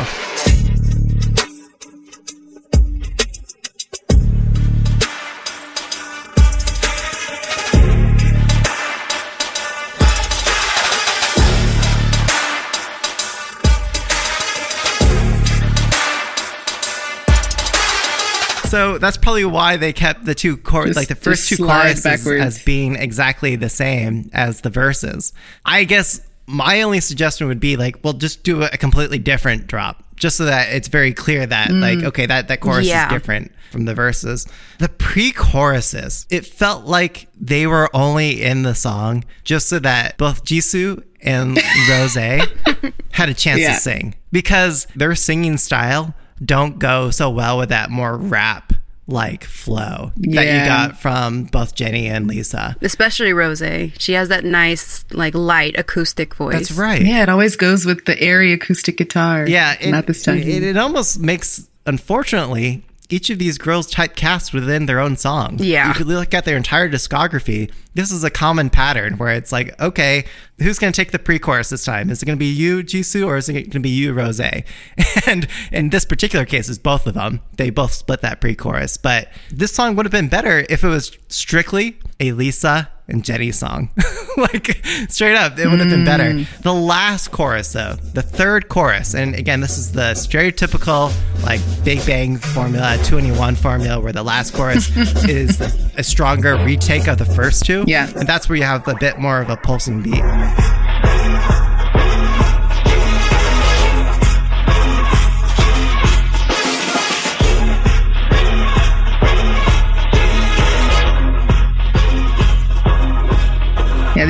So 18.70 18.98
that's 18.98 19.16
probably 19.16 19.44
why 19.44 19.76
they 19.76 19.92
kept 19.92 20.24
the 20.24 20.34
two 20.34 20.56
chor- 20.56 20.86
Just- 20.86 20.96
like 20.96 21.08
the 21.08 21.14
first 21.14 21.48
two 21.48 21.56
just 21.56 21.66
choruses 21.68 22.02
backwards. 22.04 22.40
as 22.42 22.62
being 22.62 22.96
exactly 22.96 23.56
the 23.56 23.68
same 23.68 24.30
as 24.32 24.60
the 24.60 24.70
verses. 24.70 25.32
I 25.64 25.84
guess 25.84 26.20
my 26.46 26.82
only 26.82 27.00
suggestion 27.00 27.46
would 27.48 27.60
be 27.60 27.76
like, 27.76 27.96
well, 28.02 28.12
just 28.12 28.42
do 28.42 28.62
a 28.62 28.68
completely 28.70 29.18
different 29.18 29.66
drop, 29.66 30.04
just 30.16 30.36
so 30.36 30.44
that 30.46 30.72
it's 30.72 30.88
very 30.88 31.12
clear 31.12 31.46
that 31.46 31.70
Mm. 31.70 31.80
like, 31.80 32.04
okay, 32.04 32.26
that 32.26 32.48
that 32.48 32.60
chorus 32.60 32.86
Yeah. 32.86 33.06
is 33.06 33.12
different 33.12 33.52
from 33.70 33.84
the 33.84 33.94
verses. 33.94 34.46
The 34.78 34.88
pre-choruses, 34.88 36.26
it 36.28 36.44
felt 36.46 36.86
like 36.86 37.28
they 37.40 37.66
were 37.66 37.88
only 37.94 38.42
in 38.42 38.62
the 38.62 38.74
song 38.74 39.24
just 39.44 39.68
so 39.68 39.78
that 39.80 40.18
both 40.18 40.44
Jisoo 40.44 41.02
and 41.22 41.56
Rose 41.88 42.14
had 42.14 43.28
a 43.28 43.34
chance 43.34 43.60
Yeah. 43.60 43.74
to 43.74 43.80
sing 43.80 44.14
because 44.32 44.86
their 44.96 45.14
singing 45.14 45.56
style 45.56 46.14
don't 46.44 46.78
go 46.78 47.10
so 47.10 47.30
well 47.30 47.58
with 47.58 47.68
that 47.68 47.90
more 47.90 48.16
rap 48.16 48.72
like 49.06 49.44
flow 49.44 50.12
that 50.16 50.46
you 50.46 50.64
got 50.68 50.96
from 50.96 51.44
both 51.44 51.74
Jennie 51.74 52.06
and 52.06 52.28
Lisa. 52.28 52.76
Especially 52.80 53.32
Rose. 53.32 53.62
She 53.98 54.12
has 54.12 54.28
that 54.28 54.44
nice, 54.44 55.04
like, 55.10 55.34
light 55.34 55.76
acoustic 55.78 56.34
voice. 56.34 56.54
That's 56.54 56.72
right. 56.72 57.02
Yeah, 57.02 57.24
it 57.24 57.28
always 57.28 57.56
goes 57.56 57.84
with 57.84 58.04
the 58.04 58.20
airy 58.20 58.52
acoustic 58.52 58.96
guitar. 58.96 59.48
Yeah, 59.48 59.76
it, 59.80 59.90
not 59.90 60.06
this 60.06 60.22
time. 60.22 60.38
It, 60.38 60.62
it 60.62 60.76
almost 60.76 61.18
makes, 61.18 61.68
unfortunately, 61.86 62.84
each 63.12 63.30
of 63.30 63.38
these 63.38 63.58
girls 63.58 63.92
typecast 63.92 64.52
within 64.52 64.86
their 64.86 65.00
own 65.00 65.16
song. 65.16 65.56
Yeah. 65.58 65.88
You 65.88 65.94
could 65.94 66.06
look 66.06 66.32
at 66.34 66.44
their 66.44 66.56
entire 66.56 66.88
discography. 66.88 67.70
This 67.94 68.12
is 68.12 68.22
a 68.22 68.30
common 68.30 68.70
pattern 68.70 69.18
where 69.18 69.34
it's 69.34 69.52
like, 69.52 69.78
okay, 69.80 70.24
who's 70.58 70.78
going 70.78 70.92
to 70.92 70.96
take 70.96 71.10
the 71.10 71.18
pre-chorus 71.18 71.70
this 71.70 71.84
time? 71.84 72.10
Is 72.10 72.22
it 72.22 72.26
going 72.26 72.38
to 72.38 72.40
be 72.40 72.46
you, 72.46 72.82
Jisoo, 72.82 73.26
or 73.26 73.36
is 73.36 73.48
it 73.48 73.54
going 73.54 73.70
to 73.70 73.80
be 73.80 73.90
you, 73.90 74.12
Rose? 74.12 74.40
And 75.26 75.46
in 75.72 75.90
this 75.90 76.04
particular 76.04 76.44
case, 76.44 76.68
it's 76.68 76.78
both 76.78 77.06
of 77.06 77.14
them. 77.14 77.40
They 77.56 77.70
both 77.70 77.92
split 77.92 78.20
that 78.22 78.40
pre-chorus. 78.40 78.96
But 78.96 79.28
this 79.50 79.72
song 79.72 79.96
would 79.96 80.06
have 80.06 80.12
been 80.12 80.28
better 80.28 80.64
if 80.68 80.84
it 80.84 80.88
was 80.88 81.16
strictly 81.28 81.98
a 82.20 82.32
Lisa 82.32 82.90
and 83.10 83.24
Jennie 83.24 83.52
song. 83.52 83.90
like 84.36 84.84
straight 85.08 85.36
up, 85.36 85.58
it 85.58 85.68
would 85.68 85.80
have 85.80 85.90
been 85.90 86.04
better. 86.04 86.30
Mm. 86.32 86.62
The 86.62 86.74
last 86.74 87.30
chorus, 87.30 87.72
though, 87.72 87.94
the 87.94 88.22
third 88.22 88.68
chorus, 88.68 89.14
and 89.14 89.34
again, 89.34 89.60
this 89.60 89.78
is 89.78 89.92
the 89.92 90.12
stereotypical 90.12 91.12
like 91.44 91.60
Big 91.84 92.04
Bang 92.06 92.36
formula, 92.36 92.98
two 93.04 93.18
and 93.18 93.38
one 93.38 93.56
formula, 93.56 94.00
where 94.00 94.12
the 94.12 94.22
last 94.22 94.54
chorus 94.54 94.94
is 95.28 95.60
a 95.60 96.02
stronger 96.02 96.56
retake 96.64 97.08
of 97.08 97.18
the 97.18 97.24
first 97.24 97.64
two. 97.64 97.84
Yeah. 97.86 98.10
and 98.16 98.28
that's 98.28 98.48
where 98.48 98.56
you 98.56 98.64
have 98.64 98.86
a 98.88 98.94
bit 98.94 99.18
more 99.18 99.40
of 99.40 99.50
a 99.50 99.56
pulsing 99.56 100.02
beat. 100.02 100.22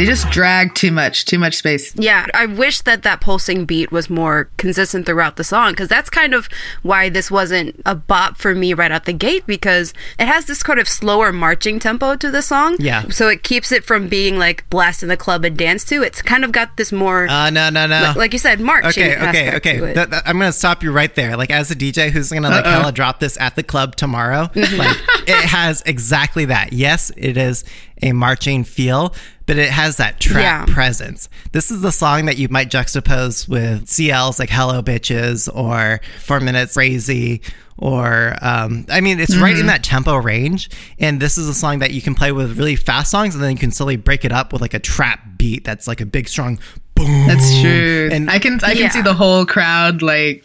They 0.01 0.07
just 0.07 0.31
drag 0.31 0.75
too 0.75 0.91
much, 0.91 1.27
too 1.27 1.39
much 1.39 1.57
space. 1.57 1.95
Yeah, 1.95 2.25
I 2.33 2.47
wish 2.47 2.81
that 2.83 3.03
that 3.03 3.21
pulsing 3.21 3.67
beat 3.67 3.93
was 3.93 4.09
more 4.09 4.49
consistent 4.57 5.05
throughout 5.05 5.37
the 5.37 5.45
song 5.45 5.73
because 5.73 5.89
that's 5.89 6.09
kind 6.09 6.33
of 6.33 6.49
why 6.83 7.11
this 7.11 7.31
wasn't 7.31 7.81
a 7.85 7.95
bop 7.95 8.39
for 8.39 8.55
me 8.55 8.73
right 8.73 8.91
out 8.91 9.05
the 9.05 9.13
gate 9.13 9.47
because 9.47 9.93
it 10.19 10.27
has 10.27 10.47
this 10.47 10.63
kind 10.63 10.81
of 10.81 10.89
slower 10.89 11.33
marching 11.33 11.79
tempo 11.79 12.17
to 12.17 12.31
the 12.31 12.41
song. 12.41 12.77
Yeah. 12.79 13.09
So 13.11 13.29
it 13.29 13.43
keeps 13.43 13.73
it 13.73 13.85
from 13.85 14.09
being 14.09 14.39
like 14.39 14.69
blast 14.71 15.03
in 15.03 15.11
the 15.11 15.17
club 15.19 15.45
and 15.45 15.55
dance 15.57 15.85
to. 15.85 16.03
It's 16.03 16.23
kind 16.23 16.45
of 16.45 16.53
got 16.53 16.79
this 16.79 16.93
more, 16.93 17.29
Uh, 17.29 17.51
no, 17.51 17.69
no, 17.69 17.87
no. 17.87 18.01
like, 18.01 18.17
like 18.17 18.33
you 18.33 18.39
said, 18.39 18.59
marching 18.59 19.05
Okay, 19.13 19.29
okay, 19.29 19.57
okay. 19.57 19.79
Th- 19.95 20.09
th- 20.09 20.23
I'm 20.25 20.39
gonna 20.39 20.51
stop 20.53 20.83
you 20.83 20.93
right 20.93 21.15
there. 21.15 21.37
Like 21.37 21.51
as 21.51 21.71
a 21.71 21.77
DJ 21.77 22.11
who's 22.11 22.31
gonna 22.31 22.49
like 22.49 22.65
hella 22.65 22.93
drop 22.93 23.21
this 23.21 23.37
at 23.39 23.55
the 23.57 23.63
club 23.63 23.97
tomorrow, 23.97 24.47
Mm-hmm. 24.55 24.77
like 24.79 24.97
it 25.29 25.45
has 25.45 25.83
exactly 25.85 26.47
that. 26.47 26.73
Yes, 26.73 27.11
it 27.19 27.37
is 27.37 27.65
a 28.03 28.13
marching 28.13 28.65
feel, 28.65 29.15
but 29.51 29.59
it 29.59 29.69
has 29.69 29.97
that 29.97 30.21
trap 30.21 30.69
Yeah. 30.69 30.73
presence. 30.73 31.29
This 31.51 31.73
is 31.73 31.81
the 31.81 31.91
song 31.91 32.27
that 32.27 32.39
you 32.39 32.47
might 32.51 32.71
juxtapose 32.71 33.49
with 33.49 33.89
CL's 33.89 34.39
like 34.39 34.49
"Hello 34.49 34.81
Bitches" 34.81 35.49
or 35.53 36.01
Four 36.21 36.39
Minutes 36.39 36.75
Crazy. 36.75 37.41
Or, 37.77 38.37
um, 38.43 38.85
I 38.91 39.01
mean, 39.01 39.19
it's 39.19 39.35
right 39.37 39.57
in 39.59 39.67
that 39.67 39.83
tempo 39.83 40.15
range, 40.17 40.71
and 41.01 41.19
this 41.19 41.37
is 41.37 41.49
a 41.49 41.55
song 41.55 41.79
that 41.81 41.91
you 41.93 42.01
can 42.03 42.15
play 42.15 42.31
with 42.31 42.59
really 42.59 42.77
fast 42.77 43.11
songs, 43.11 43.35
and 43.35 43.43
then 43.43 43.51
you 43.51 43.57
can 43.57 43.73
slowly 43.73 43.97
break 43.97 44.25
it 44.25 44.31
up 44.33 44.53
with 44.53 44.61
like 44.63 44.75
a 44.75 44.79
trap 44.79 45.19
beat 45.39 45.65
that's 45.65 45.89
like 45.89 46.01
a 46.01 46.07
big, 46.07 46.29
strong 46.29 46.61
boom. 46.95 47.27
That's 47.27 47.61
true. 47.61 48.09
And- 48.13 48.31
I 48.31 48.39
can 48.39 48.61
I 48.63 48.75
can 48.75 48.91
see 48.93 49.01
the 49.03 49.15
whole 49.15 49.47
crowd 49.47 50.01
like 50.03 50.45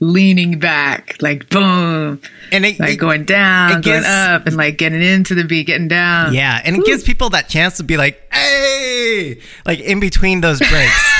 leaning 0.00 0.58
back, 0.58 1.16
like 1.20 1.48
boom, 1.48 2.20
and 2.52 2.64
it, 2.66 2.78
like 2.80 2.90
it- 2.94 2.96
going 2.96 3.24
down, 3.24 3.78
it 3.78 3.84
gives- 3.84 4.04
going 4.04 4.16
up, 4.16 4.46
and 4.46 4.56
like 4.56 4.76
getting 4.78 5.02
into 5.02 5.34
the 5.34 5.44
beat, 5.44 5.66
getting 5.66 5.88
down. 5.88 6.34
Yeah, 6.34 6.60
and 6.64 6.76
it 6.76 6.84
gives 6.84 7.02
people 7.04 7.30
that 7.30 7.48
chance 7.48 7.76
to 7.78 7.84
be 7.84 7.96
like, 7.96 8.20
"Hey!" 8.32 9.38
Like 9.66 9.80
in 9.80 10.00
between 10.00 10.40
those 10.40 10.58
breaks. 10.58 11.10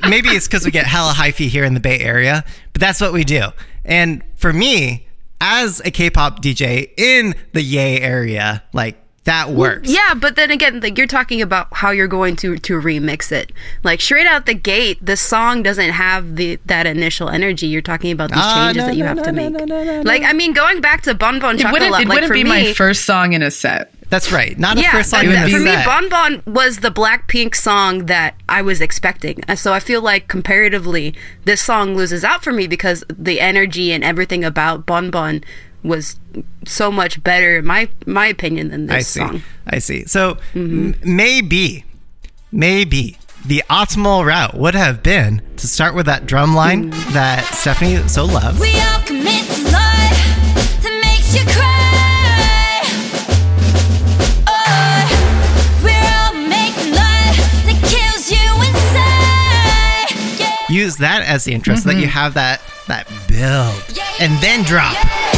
Maybe 0.08 0.28
it's 0.30 0.46
because 0.46 0.64
we 0.64 0.70
get 0.70 0.86
hella 0.86 1.12
hyphy 1.12 1.48
here 1.48 1.64
in 1.64 1.72
the 1.74 1.80
Bay 1.80 1.98
Area, 1.98 2.44
but 2.72 2.80
that's 2.80 3.00
what 3.00 3.12
we 3.12 3.24
do. 3.24 3.44
And 3.86 4.22
for 4.36 4.52
me, 4.52 5.06
as 5.40 5.80
a 5.84 5.90
K-pop 5.90 6.42
DJ 6.42 6.90
in 6.98 7.34
the 7.52 7.62
Yay 7.62 8.00
area, 8.00 8.62
like 8.74 8.96
that 9.24 9.50
works. 9.50 9.90
Yeah, 9.90 10.14
but 10.14 10.36
then 10.36 10.50
again, 10.50 10.80
like 10.80 10.98
you're 10.98 11.06
talking 11.06 11.40
about 11.40 11.68
how 11.72 11.90
you're 11.90 12.06
going 12.08 12.36
to 12.36 12.56
to 12.58 12.74
remix 12.80 13.32
it. 13.32 13.52
Like 13.82 14.00
straight 14.00 14.26
out 14.26 14.44
the 14.46 14.54
gate, 14.54 14.98
the 15.04 15.16
song 15.16 15.62
doesn't 15.62 15.90
have 15.90 16.36
the 16.36 16.58
that 16.66 16.86
initial 16.86 17.28
energy. 17.30 17.66
You're 17.66 17.80
talking 17.82 18.12
about 18.12 18.30
these 18.30 18.38
Ah, 18.40 18.66
changes 18.66 18.82
no, 18.82 18.86
that 18.88 18.96
you 18.96 19.02
no, 19.02 19.08
have 19.08 19.16
no, 19.18 19.22
to 19.24 19.32
no, 19.32 19.50
make. 19.50 19.52
no, 19.52 19.64
no, 19.64 19.84
no, 19.84 20.02
like 20.02 20.22
I 20.22 20.32
mean, 20.34 20.52
going 20.52 20.80
back 20.80 21.02
to 21.02 21.14
Bon 21.14 21.38
Bon 21.40 21.58
It 21.58 21.64
wouldn't, 21.64 21.82
it 21.88 21.90
like 21.90 22.08
wouldn't 22.08 22.26
for 22.26 22.34
be 22.34 22.44
me, 22.44 22.50
my 22.50 22.72
first 22.74 23.04
song 23.06 23.32
in 23.32 23.42
a 23.42 23.50
set. 23.50 23.90
That's 24.10 24.30
right. 24.30 24.56
Not 24.58 24.78
a 24.78 24.82
first 24.82 25.10
song 25.10 25.26
that- 25.26 25.26
in 25.26 25.32
that- 25.32 25.48
a 25.48 25.50
for 25.50 25.58
me. 25.78 25.84
Bon 25.86 26.08
Bon 26.10 26.42
was 26.54 26.78
the 26.80 26.90
Blackpink 26.90 27.54
song 27.56 28.04
that 28.06 28.34
I 28.48 28.60
was 28.60 28.80
expecting. 28.82 29.40
Uh, 29.48 29.56
So 29.56 29.72
I 29.72 29.80
feel 29.80 30.02
like 30.02 30.28
comparatively, 30.28 31.14
this 31.46 31.62
song 31.62 31.96
loses 31.96 32.22
out 32.22 32.44
for 32.44 32.52
me 32.52 32.66
because 32.66 33.02
the 33.08 33.40
energy 33.40 33.90
and 33.90 34.04
everything 34.04 34.44
about 34.44 34.84
Bon 34.86 35.10
Bon 35.10 35.42
was 35.84 36.16
so 36.66 36.90
much 36.90 37.22
better, 37.22 37.58
in 37.58 37.66
my 37.66 37.88
my 38.06 38.26
opinion, 38.26 38.70
than 38.70 38.86
this 38.86 38.96
I 38.96 39.00
see. 39.00 39.20
song. 39.20 39.42
I 39.66 39.78
see. 39.78 40.04
So 40.06 40.34
Mm-hmm. 40.54 40.92
m- 40.92 40.94
maybe, 41.04 41.84
maybe 42.50 43.18
the 43.44 43.62
optimal 43.68 44.24
route 44.24 44.54
would 44.56 44.74
have 44.74 45.02
been 45.02 45.42
to 45.58 45.68
start 45.68 45.94
with 45.94 46.06
that 46.06 46.24
drum 46.26 46.54
line 46.54 46.90
Mm. 46.90 47.12
that 47.12 47.44
Stephanie 47.54 47.98
so 48.08 48.24
loves. 48.24 48.58
We 48.58 48.72
all 48.80 49.00
commit 49.00 49.44
to 49.44 49.62
love 49.64 50.16
that 50.82 51.00
makes 51.04 51.34
you 51.36 51.44
cry. 51.52 52.80
Oh, 54.48 55.04
we're 55.84 56.08
all 56.16 56.34
making 56.48 56.92
love 56.92 57.36
that 57.68 57.78
kills 57.92 58.30
you 58.32 58.48
inside. 58.64 60.40
Yeah. 60.40 60.74
use 60.74 60.96
that 60.96 61.22
as 61.26 61.44
the 61.44 61.52
intro 61.52 61.74
so 61.74 61.80
Mm-hmm. 61.80 61.88
that 61.90 62.00
you 62.00 62.08
have 62.08 62.34
that 62.34 62.60
that 62.88 63.06
build 63.28 63.98
and 64.20 64.32
then 64.42 64.62
drop 64.64 64.92
Let's 64.92 65.33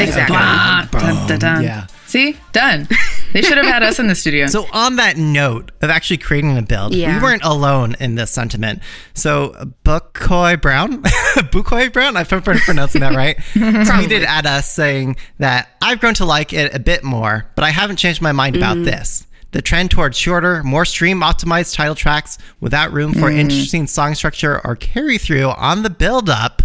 Exactly. 0.00 0.36
Blah, 0.36 0.86
dun, 0.90 1.26
dun, 1.26 1.38
dun. 1.38 1.62
yeah. 1.62 1.86
See, 2.06 2.36
done. 2.50 2.88
They 3.32 3.42
should 3.42 3.56
have 3.56 3.66
had 3.66 3.84
us 3.84 4.00
in 4.00 4.08
the 4.08 4.16
studio. 4.16 4.46
so 4.48 4.66
on 4.72 4.96
that 4.96 5.16
note 5.16 5.70
of 5.80 5.90
actually 5.90 6.16
creating 6.16 6.58
a 6.58 6.62
build 6.62 6.92
Yeah. 6.92 7.16
we 7.16 7.22
weren't 7.22 7.44
alone 7.44 7.94
in 8.00 8.16
this 8.16 8.32
sentiment. 8.32 8.80
So 9.14 9.50
uh, 9.52 9.66
bukoy 9.84 10.60
brown? 10.60 11.02
Bukoy 11.04 11.92
brown? 11.92 12.16
I 12.16 12.24
hope 12.24 12.48
i'm 12.48 12.58
pronouncing 12.58 13.02
that 13.02 13.14
right. 13.14 13.36
Tweeted 13.54 14.24
at 14.24 14.46
us 14.46 14.68
saying 14.68 15.16
that 15.38 15.68
i've 15.80 16.00
grown 16.00 16.14
to 16.14 16.24
like 16.24 16.52
it 16.52 16.74
a 16.74 16.80
bit 16.80 17.04
more 17.04 17.46
but 17.54 17.64
i 17.64 17.70
haven't 17.70 17.96
changed 17.96 18.20
my 18.20 18.32
mind 18.32 18.56
about 18.56 18.78
mm. 18.78 18.84
this. 18.84 19.26
The 19.52 19.62
trend 19.62 19.90
towards 19.90 20.16
shorter, 20.16 20.62
more 20.62 20.84
stream 20.84 21.20
optimized 21.20 21.74
title 21.74 21.94
tracks 21.94 22.38
without 22.60 22.92
room 22.92 23.12
for 23.12 23.30
mm. 23.30 23.36
interesting 23.36 23.86
song 23.86 24.14
structure 24.16 24.60
or 24.64 24.74
carry 24.74 25.18
through 25.18 25.50
on 25.50 25.84
the 25.84 25.90
build 25.90 26.28
up 26.28 26.62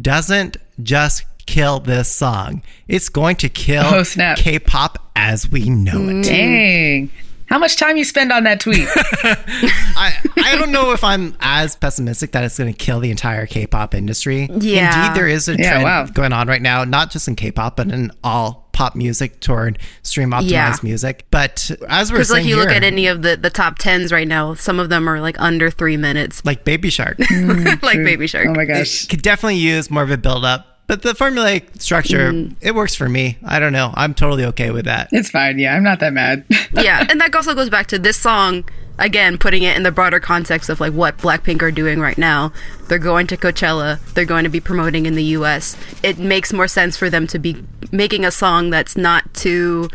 doesn't 0.00 0.56
just 0.82 1.24
kill 1.48 1.80
this 1.80 2.08
song. 2.08 2.62
It's 2.88 3.08
going 3.08 3.36
to 3.36 3.48
kill 3.48 3.84
Oh, 3.84 4.02
snap. 4.02 4.36
K-pop 4.38 4.98
as 5.16 5.50
we 5.50 5.68
know 5.70 6.08
it. 6.08 6.24
Dang. 6.24 7.10
How 7.46 7.58
much 7.58 7.76
time 7.76 7.96
you 7.96 8.04
spend 8.04 8.30
on 8.30 8.44
that 8.44 8.60
tweet? 8.60 8.86
I, 9.24 10.12
I 10.36 10.56
don't 10.58 10.70
know 10.70 10.92
if 10.92 11.02
I'm 11.02 11.34
as 11.40 11.76
pessimistic 11.76 12.32
that 12.32 12.44
it's 12.44 12.58
going 12.58 12.70
to 12.72 12.76
kill 12.78 13.00
the 13.00 13.10
entire 13.10 13.46
K-pop 13.46 13.94
industry. 13.94 14.48
Yeah. 14.52 15.06
Indeed, 15.06 15.16
there 15.18 15.28
is 15.28 15.48
a 15.48 15.56
Yeah, 15.56 15.70
trend 15.70 15.84
wow. 15.84 16.04
going 16.06 16.32
on 16.34 16.46
right 16.46 16.60
now, 16.60 16.84
not 16.84 17.10
just 17.10 17.26
in 17.26 17.36
K-pop, 17.36 17.76
but 17.76 17.90
in 17.90 18.12
all 18.22 18.68
pop 18.72 18.94
music 18.94 19.40
toward 19.40 19.78
stream 20.02 20.30
optimized 20.30 20.50
Yeah. 20.50 20.76
music. 20.82 21.24
But 21.30 21.70
as 21.88 22.12
we're 22.12 22.18
Because 22.18 22.28
saying 22.28 22.44
like 22.44 22.48
you 22.50 22.56
here, 22.56 22.64
look 22.66 22.76
at 22.76 22.84
any 22.84 23.06
of 23.06 23.22
the 23.22 23.36
the 23.36 23.50
top 23.50 23.78
tens 23.78 24.12
right 24.12 24.28
now, 24.28 24.52
some 24.54 24.78
of 24.78 24.88
them 24.90 25.08
are 25.08 25.20
like 25.20 25.40
under 25.40 25.70
three 25.70 25.96
minutes, 25.96 26.44
like 26.44 26.64
Baby 26.64 26.90
Shark, 26.90 27.18
like 27.18 27.28
mm, 27.30 28.04
Baby 28.04 28.26
Shark. 28.28 28.46
oh 28.48 28.54
my 28.54 28.66
gosh. 28.66 29.06
could 29.06 29.22
definitely 29.22 29.56
use 29.56 29.90
more 29.90 30.02
of 30.04 30.10
a 30.10 30.16
build 30.18 30.44
up. 30.44 30.67
But 30.88 31.02
the 31.02 31.12
formulaic 31.12 31.80
structure, 31.80 32.32
Mm. 32.32 32.56
it 32.60 32.74
works 32.74 32.94
for 32.96 33.08
me. 33.08 33.38
I 33.44 33.60
don't 33.60 33.72
know. 33.72 33.92
I'm 33.94 34.14
totally 34.14 34.44
okay 34.46 34.70
with 34.72 34.86
that. 34.86 35.08
It's 35.12 35.30
fine. 35.30 35.58
Yeah, 35.60 35.76
I'm 35.76 35.84
not 35.84 36.00
that 36.00 36.12
mad. 36.12 36.44
yeah, 36.72 37.06
and 37.08 37.20
that 37.20 37.32
also 37.36 37.54
goes 37.54 37.70
back 37.70 37.86
to 37.88 37.98
this 37.98 38.16
song 38.16 38.64
again, 38.98 39.38
putting 39.38 39.62
it 39.62 39.76
in 39.76 39.84
the 39.84 39.92
broader 39.92 40.18
context 40.18 40.68
of 40.68 40.80
like 40.80 40.92
what 40.92 41.18
Blackpink 41.18 41.62
are 41.62 41.70
doing 41.70 42.00
right 42.00 42.18
now. 42.18 42.52
They're 42.88 42.98
going 42.98 43.26
to 43.28 43.36
Coachella. 43.36 44.00
They're 44.14 44.24
going 44.24 44.42
to 44.44 44.50
be 44.50 44.58
promoting 44.60 45.06
in 45.06 45.14
the 45.14 45.22
U.S. 45.38 45.76
It 46.02 46.18
makes 46.18 46.52
more 46.52 46.66
sense 46.66 46.96
for 46.96 47.08
them 47.08 47.26
to 47.28 47.38
be 47.38 47.62
making 47.92 48.24
a 48.24 48.30
song 48.32 48.70
that's 48.70 48.96
not 48.96 49.32
too. 49.34 49.88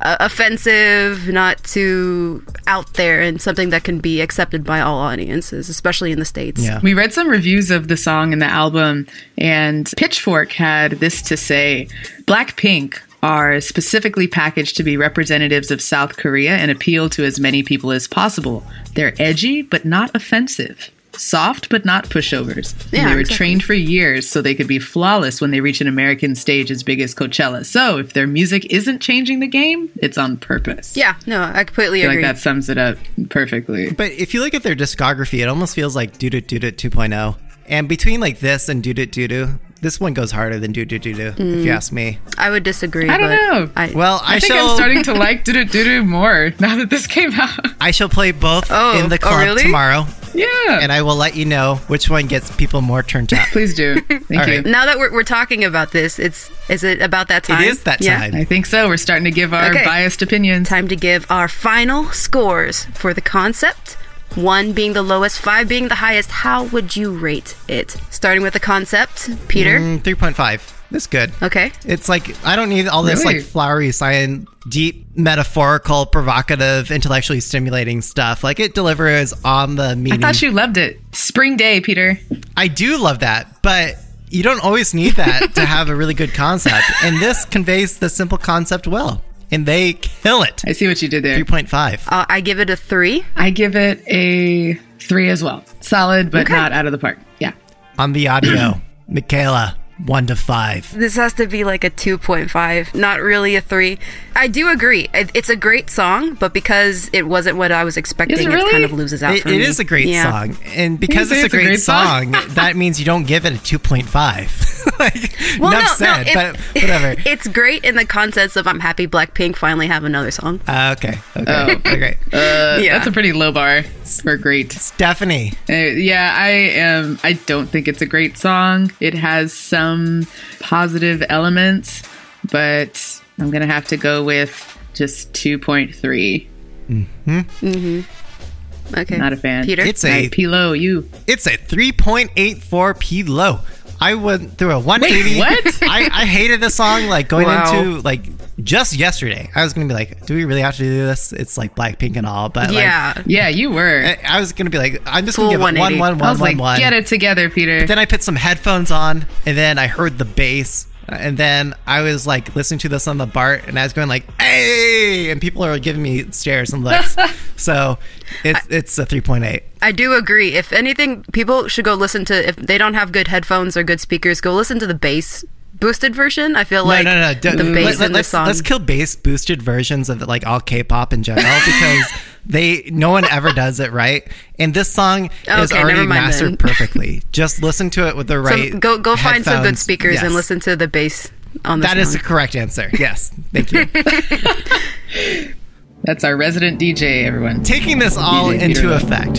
Uh, 0.00 0.16
offensive, 0.20 1.28
not 1.28 1.62
too 1.64 2.44
out 2.66 2.94
there, 2.94 3.20
and 3.22 3.40
something 3.40 3.70
that 3.70 3.84
can 3.84 3.98
be 3.98 4.20
accepted 4.20 4.64
by 4.64 4.80
all 4.80 4.98
audiences, 4.98 5.68
especially 5.68 6.12
in 6.12 6.18
the 6.18 6.24
states. 6.24 6.62
Yeah. 6.62 6.80
We 6.82 6.94
read 6.94 7.12
some 7.12 7.28
reviews 7.28 7.70
of 7.70 7.88
the 7.88 7.96
song 7.96 8.32
and 8.32 8.42
the 8.42 8.46
album, 8.46 9.06
and 9.38 9.90
Pitchfork 9.96 10.52
had 10.52 10.92
this 10.92 11.22
to 11.22 11.36
say 11.36 11.88
Blackpink 12.24 13.00
are 13.22 13.60
specifically 13.60 14.28
packaged 14.28 14.76
to 14.76 14.82
be 14.82 14.96
representatives 14.96 15.70
of 15.70 15.80
South 15.80 16.16
Korea 16.16 16.56
and 16.56 16.70
appeal 16.70 17.08
to 17.10 17.24
as 17.24 17.40
many 17.40 17.62
people 17.62 17.90
as 17.90 18.06
possible. 18.06 18.64
They're 18.94 19.14
edgy, 19.18 19.62
but 19.62 19.84
not 19.84 20.14
offensive. 20.14 20.90
Soft, 21.18 21.68
but 21.68 21.84
not 21.84 22.08
pushovers. 22.08 22.72
And 22.84 22.92
Yeah, 22.92 23.08
they 23.08 23.14
were 23.14 23.20
exactly. 23.20 23.36
trained 23.36 23.64
for 23.64 23.74
years 23.74 24.28
so 24.28 24.42
they 24.42 24.54
could 24.54 24.68
be 24.68 24.78
flawless 24.78 25.40
when 25.40 25.50
they 25.50 25.60
reach 25.60 25.80
an 25.80 25.86
American 25.88 26.34
stage 26.34 26.70
as 26.70 26.82
big 26.82 27.00
as 27.00 27.14
Coachella. 27.14 27.64
So 27.64 27.98
if 27.98 28.12
their 28.12 28.26
music 28.26 28.66
isn't 28.72 29.00
changing 29.00 29.40
the 29.40 29.46
game, 29.46 29.90
it's 29.96 30.18
on 30.18 30.36
purpose. 30.36 30.96
Yeah, 30.96 31.16
no, 31.26 31.42
I 31.42 31.64
completely 31.64 32.00
I 32.00 32.02
feel 32.02 32.10
agree. 32.12 32.22
like 32.24 32.34
that 32.36 32.40
sums 32.40 32.68
it 32.68 32.78
up 32.78 32.96
perfectly. 33.30 33.90
But 33.92 34.12
if 34.12 34.34
you 34.34 34.40
look 34.40 34.54
at 34.54 34.62
their 34.62 34.76
discography, 34.76 35.42
it 35.42 35.48
almost 35.48 35.74
feels 35.74 35.96
like 35.96 36.18
Doo 36.18 36.30
Doo 36.30 36.40
Doo 36.40 36.58
Doo 36.58 36.72
2.0. 36.90 37.36
And 37.68 37.88
between 37.88 38.20
like 38.20 38.38
this 38.40 38.68
and 38.68 38.82
Doo 38.82 38.94
Doo 38.94 39.06
Doo 39.06 39.26
Doo, 39.28 39.48
this 39.80 39.98
one 40.00 40.14
goes 40.14 40.30
harder 40.30 40.58
than 40.58 40.72
Doo 40.72 40.84
Doo 40.84 40.98
Doo 40.98 41.12
Doo, 41.14 41.34
if 41.36 41.64
you 41.64 41.70
ask 41.70 41.92
me. 41.92 42.18
I 42.38 42.48
would 42.50 42.62
disagree. 42.62 43.08
I 43.08 43.18
don't 43.18 43.28
but 43.28 43.36
know. 43.36 43.70
I, 43.76 43.92
Well, 43.94 44.20
I, 44.24 44.36
I 44.36 44.40
think 44.40 44.52
shall 44.52 44.70
I'm 44.70 44.76
starting 44.76 45.02
to 45.04 45.14
like 45.14 45.44
Doo 45.44 45.52
Doo 45.52 45.64
Doo 45.64 45.84
Doo 45.84 46.04
more 46.04 46.52
now 46.60 46.76
that 46.76 46.90
this 46.90 47.06
came 47.06 47.32
out. 47.32 47.58
I 47.80 47.90
shall 47.90 48.08
play 48.08 48.32
both 48.32 48.66
Oh, 48.70 48.98
in 49.02 49.08
the 49.08 49.16
oh, 49.16 49.18
club 49.18 49.40
really? 49.40 49.62
tomorrow, 49.62 50.06
yeah. 50.36 50.80
and 50.80 50.92
I 50.92 51.02
will 51.02 51.16
let 51.16 51.34
you 51.36 51.44
know 51.44 51.76
which 51.88 52.08
one 52.10 52.26
gets 52.26 52.54
people 52.56 52.80
more 52.82 53.02
turned 53.02 53.32
up. 53.38 53.48
Please 53.48 53.74
do. 53.74 54.00
Thank 54.08 54.30
All 54.30 54.46
you. 54.48 54.54
right. 54.56 54.66
now 54.66 54.86
that 54.86 54.98
we're, 54.98 55.12
we're 55.12 55.22
talking 55.22 55.64
about 55.64 55.92
this, 55.92 56.18
it's 56.18 56.50
is 56.68 56.84
it 56.84 57.00
about 57.00 57.28
that 57.28 57.44
time? 57.44 57.62
It 57.62 57.68
is 57.68 57.82
that 57.84 58.00
Yeah. 58.00 58.18
time. 58.18 58.34
I 58.34 58.44
think 58.44 58.66
so. 58.66 58.88
We're 58.88 58.96
starting 58.96 59.24
to 59.24 59.30
give 59.30 59.52
our 59.54 59.70
Okay. 59.70 59.84
biased 59.84 60.22
opinions. 60.22 60.68
Time 60.68 60.88
to 60.88 60.96
give 60.96 61.26
our 61.30 61.48
final 61.48 62.10
scores 62.10 62.84
for 62.86 63.14
the 63.14 63.20
concept. 63.20 63.96
One 64.34 64.72
being 64.72 64.92
the 64.92 65.02
lowest, 65.02 65.38
five 65.38 65.68
being 65.68 65.88
the 65.88 65.94
highest. 65.96 66.30
How 66.30 66.64
would 66.64 66.96
you 66.96 67.16
rate 67.16 67.56
it? 67.68 67.96
Starting 68.10 68.42
with 68.42 68.52
the 68.52 68.60
concept, 68.60 69.30
Peter. 69.48 69.78
Mm, 69.78 70.00
3.5. 70.02 70.72
That's 70.90 71.06
good. 71.06 71.32
Okay. 71.42 71.72
It's 71.84 72.08
like 72.08 72.36
I 72.44 72.54
don't 72.56 72.68
need 72.68 72.86
all 72.88 73.02
this 73.02 73.20
Really? 73.24 73.38
like 73.38 73.44
flowery 73.44 73.90
science, 73.92 74.48
deep 74.68 75.06
metaphorical, 75.16 76.06
provocative, 76.06 76.90
intellectually 76.90 77.40
stimulating 77.40 78.02
stuff. 78.02 78.44
Like 78.44 78.60
it 78.60 78.74
delivers 78.74 79.32
on 79.44 79.74
the 79.76 79.96
meaning. 79.96 80.22
I 80.22 80.28
thought 80.28 80.40
you 80.42 80.52
loved 80.52 80.76
it. 80.76 81.00
Spring 81.12 81.56
day, 81.56 81.80
Peter. 81.80 82.18
I 82.56 82.68
do 82.68 82.98
love 82.98 83.18
that, 83.20 83.62
but 83.62 83.96
you 84.28 84.42
don't 84.42 84.62
always 84.62 84.94
need 84.94 85.14
that 85.14 85.54
to 85.56 85.64
have 85.66 85.88
a 85.88 85.96
really 85.96 86.14
good 86.14 86.32
concept. 86.34 86.84
And 87.02 87.20
this 87.20 87.44
conveys 87.44 87.98
the 87.98 88.08
simple 88.08 88.38
concept 88.38 88.86
well. 88.86 89.22
And 89.50 89.64
they 89.64 89.92
kill 89.92 90.42
it. 90.42 90.64
I 90.66 90.72
see 90.72 90.88
what 90.88 91.00
you 91.02 91.08
did 91.08 91.22
there. 91.24 91.38
3.5. 91.44 92.00
Uh, 92.08 92.26
I 92.28 92.40
give 92.40 92.58
it 92.58 92.68
a 92.68 92.74
three. 92.76 93.24
I 93.36 93.50
give 93.50 93.76
it 93.76 94.02
a 94.08 94.74
three 94.98 95.28
as 95.30 95.42
well. 95.44 95.64
Solid, 95.80 96.32
but 96.32 96.48
not 96.48 96.72
out 96.72 96.86
of 96.86 96.92
the 96.92 96.98
park. 96.98 97.18
Yeah. 97.38 97.52
On 97.96 98.12
the 98.12 98.26
audio, 98.26 98.80
Michaela, 99.08 99.76
1 100.04 100.26
to 100.26 100.36
5. 100.36 100.98
This 100.98 101.16
has 101.16 101.32
to 101.34 101.46
be 101.46 101.64
like 101.64 101.82
a 101.82 101.90
2.5, 101.90 102.94
not 102.94 103.20
really 103.20 103.56
a 103.56 103.60
3. 103.62 103.98
I 104.34 104.46
do 104.48 104.68
agree. 104.68 105.08
It's 105.14 105.48
a 105.48 105.56
great 105.56 105.88
song, 105.88 106.34
but 106.34 106.52
because 106.52 107.08
it 107.14 107.26
wasn't 107.26 107.56
what 107.56 107.72
I 107.72 107.82
was 107.84 107.96
expecting, 107.96 108.38
Is 108.38 108.44
it 108.44 108.52
it 108.52 108.70
kind 108.70 108.84
of 108.84 108.92
loses 108.92 109.22
out 109.22 109.34
It, 109.36 109.42
for 109.42 109.48
it 109.48 109.52
me. 109.52 109.62
is 109.62 109.78
a 109.80 109.84
great 109.84 110.06
Yeah. 110.08 110.30
song. 110.30 110.58
And 110.66 111.00
because 111.00 111.30
say 111.30 111.36
it's 111.40 111.46
a 111.46 111.56
great, 111.56 111.80
song, 111.80 112.32
that 112.50 112.76
means 112.76 112.98
you 112.98 113.06
don't 113.06 113.24
give 113.26 113.46
it 113.46 113.54
a 113.54 113.56
2.5. 113.56 114.86
like, 114.98 115.58
Well, 115.58 115.72
enough 115.72 115.98
no, 116.00 116.14
no, 116.14 116.20
it- 116.26 116.34
but 116.34 116.56
whatever. 116.82 117.14
It's 117.26 117.48
great 117.48 117.82
in 117.84 117.96
the 117.96 118.04
context 118.04 118.56
of 118.58 118.66
I'm 118.66 118.80
happy 118.80 119.06
Blackpink 119.08 119.56
finally 119.56 119.86
have 119.86 120.04
another 120.04 120.30
song. 120.30 120.60
Uh, 120.68 120.94
okay. 120.98 121.18
Okay. 121.36 121.44
Oh. 121.52 121.70
okay. 121.72 122.16
Uh, 122.32 122.78
Yeah. 122.82 122.94
That's 122.98 123.06
a 123.06 123.12
pretty 123.12 123.32
low 123.32 123.50
bar 123.50 123.82
for 124.20 124.36
great. 124.36 124.72
Stephanie. 124.72 125.52
Uh, 125.68 125.72
yeah, 125.74 126.34
I 126.38 126.48
am. 126.48 127.18
I 127.22 127.34
don't 127.34 127.66
think 127.66 127.88
it's 127.88 128.00
a 128.02 128.06
great 128.06 128.36
song. 128.38 128.92
It 129.00 129.14
has 129.14 129.52
some 129.52 130.26
positive 130.60 131.22
elements, 131.28 132.02
but 132.50 133.20
I'm 133.38 133.50
gonna 133.50 133.66
have 133.66 133.86
to 133.88 133.96
go 133.96 134.22
with 134.24 134.78
just 134.94 135.32
2.3. 135.32 136.46
Mm-hmm. 136.88 137.38
Mm-hmm. 137.38 138.96
Okay. 138.98 139.16
Not 139.16 139.32
a 139.32 139.36
fan. 139.36 139.64
Peter? 139.64 139.82
It's 139.82 140.04
All 140.04 140.10
a 140.10 140.14
right, 140.22 140.30
Pilo, 140.30 140.78
you. 140.78 141.08
It's 141.26 141.46
a 141.46 141.56
3.84 141.58 142.98
P 143.00 143.22
low. 143.24 143.60
I 144.00 144.14
went 144.14 144.58
through 144.58 144.70
a 144.72 144.78
180. 144.78 145.38
what? 145.38 145.82
I, 145.82 146.08
I 146.12 146.26
hated 146.26 146.60
the 146.60 146.70
song 146.70 147.06
like 147.06 147.28
going 147.28 147.46
Wow. 147.46 147.76
into 147.78 148.00
like 148.02 148.22
just 148.62 148.94
yesterday. 148.94 149.50
I 149.54 149.62
was 149.62 149.72
gonna 149.72 149.86
be 149.86 149.94
like, 149.94 150.24
do 150.26 150.34
we 150.34 150.44
really 150.44 150.62
have 150.62 150.76
to 150.76 150.82
do 150.82 151.06
this? 151.06 151.32
It's 151.32 151.58
like 151.58 151.74
Blackpink 151.74 152.16
and 152.16 152.26
all, 152.26 152.48
but 152.48 152.68
like, 152.68 152.74
yeah. 152.76 153.22
Yeah, 153.26 153.48
you 153.48 153.70
were. 153.70 154.02
I, 154.04 154.36
I 154.36 154.40
was 154.40 154.52
gonna 154.52 154.70
be 154.70 154.78
like, 154.78 155.02
I'm 155.06 155.26
just 155.26 155.36
Full 155.36 155.46
gonna 155.46 155.54
give 155.54 155.60
it 155.60 155.80
one, 155.80 155.98
180. 155.98 156.00
one, 156.00 156.08
I 156.08 156.22
one, 156.22 156.30
was 156.32 156.40
one, 156.40 156.50
like, 156.50 156.60
one. 156.60 156.78
get 156.78 156.92
it 156.92 157.06
together, 157.06 157.50
Peter. 157.50 157.86
Then 157.86 157.98
I 157.98 158.04
put 158.06 158.22
some 158.22 158.36
headphones 158.36 158.90
on, 158.90 159.26
and 159.44 159.56
then 159.56 159.78
I 159.78 159.86
heard 159.86 160.18
the 160.18 160.24
bass, 160.24 160.86
and 161.08 161.36
then 161.36 161.74
I 161.86 162.00
was 162.02 162.26
like 162.26 162.54
listening 162.56 162.78
to 162.80 162.88
this 162.88 163.06
on 163.06 163.18
the 163.18 163.26
BART, 163.26 163.66
and 163.68 163.78
I 163.78 163.82
was 163.84 163.92
going 163.92 164.08
like, 164.08 164.24
"Hey!" 164.40 165.30
and 165.30 165.40
people 165.40 165.62
are 165.64 165.78
giving 165.78 166.02
me 166.02 166.30
stares 166.30 166.72
and 166.72 166.82
looks. 166.82 167.16
so 167.56 167.98
it's 168.42 168.66
it's 168.70 168.98
a 168.98 169.06
3.8. 169.06 169.62
I 169.82 169.92
do 169.92 170.14
agree. 170.14 170.54
If 170.54 170.72
anything, 170.72 171.24
people 171.32 171.68
should 171.68 171.84
go 171.84 171.94
listen 171.94 172.24
to, 172.26 172.48
if 172.48 172.56
they 172.56 172.78
don't 172.78 172.94
have 172.94 173.12
good 173.12 173.28
headphones 173.28 173.76
or 173.76 173.84
good 173.84 174.00
speakers, 174.00 174.40
go 174.40 174.54
listen 174.54 174.78
to 174.80 174.86
the 174.86 174.94
bass 174.94 175.44
boosted 175.78 176.14
version. 176.14 176.56
I 176.56 176.64
feel 176.64 176.84
like 176.84 177.04
no, 177.04 177.14
no, 177.14 177.20
no. 177.20 177.34
the 177.34 177.50
don't- 177.56 177.72
bass 177.74 177.98
let, 177.98 178.06
in 178.06 178.12
the 178.12 178.20
us 178.20 178.28
song. 178.28 178.46
let's 178.46 178.62
kill 178.62 178.78
bass 178.78 179.14
boosted 179.16 179.62
versions 179.62 180.08
of 180.08 180.20
like 180.22 180.46
all 180.46 180.60
K-pop 180.60 181.12
in 181.12 181.22
general 181.22 181.44
because 181.66 182.12
they 182.44 182.88
no 182.92 183.10
one 183.10 183.24
ever 183.26 183.52
does 183.52 183.80
it 183.80 183.92
right. 183.92 184.26
And 184.58 184.72
this 184.74 184.90
song 184.92 185.30
is 185.48 185.72
already 185.72 186.06
mastered 186.06 186.50
then. 186.52 186.56
perfectly. 186.56 187.22
Just 187.32 187.62
listen 187.62 187.90
to 187.90 188.08
it 188.08 188.16
with 188.16 188.28
the 188.28 188.34
So 188.34 188.40
right. 188.40 188.78
go 188.80 188.98
go 188.98 189.16
find 189.16 189.44
some 189.44 189.52
good 189.54 189.56
headphones. 189.58 189.80
speakers 189.80 190.22
and 190.22 190.34
listen 190.34 190.60
to 190.60 190.76
the 190.76 190.88
bass 190.88 191.30
on 191.64 191.80
the 191.80 191.84
That 191.86 191.92
song. 191.94 192.00
is 192.00 192.12
the 192.12 192.18
correct 192.18 192.54
answer. 192.56 192.90
Yes, 192.98 193.32
thank 193.52 193.72
you. 193.72 193.86
That's 196.02 196.22
our 196.24 196.36
resident 196.36 196.80
DJ, 196.80 197.24
everyone. 197.24 197.62
Taking 197.64 197.98
this 197.98 198.16
all 198.16 198.50
DJ 198.50 198.60
into 198.60 198.82
Peter. 198.82 198.92
effect, 198.92 199.34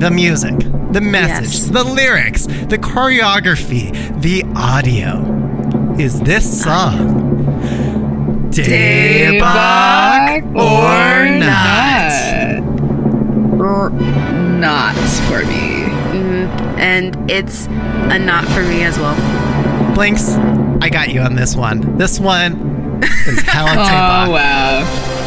the 0.00 0.10
music, 0.10 0.54
the 0.92 1.00
message, 1.00 1.54
Yes. 1.54 1.68
the 1.70 1.82
lyrics, 1.84 2.46
the 2.46 2.76
choreography, 2.78 3.90
the 4.20 4.42
audio. 4.54 5.22
Is 5.98 6.20
this 6.22 6.62
song 6.62 8.50
Daebak 8.50 10.42
or 10.56 11.30
not? 11.38 12.60
Or 13.60 13.90
not 13.90 14.94
for 15.28 15.44
me. 15.44 15.84
Mm, 16.10 16.48
and 16.78 17.30
it's 17.30 17.66
a 17.66 18.18
not 18.18 18.44
for 18.46 18.62
me 18.64 18.82
as 18.82 18.98
well. 18.98 19.14
Blinks, 19.94 20.30
I 20.82 20.88
got 20.90 21.10
you 21.12 21.20
on 21.20 21.36
this 21.36 21.54
one. 21.54 21.96
This 21.96 22.18
one 22.18 23.00
is 23.02 23.42
Helen 23.46 23.78
Oh 23.78 24.30
wow! 24.32 25.23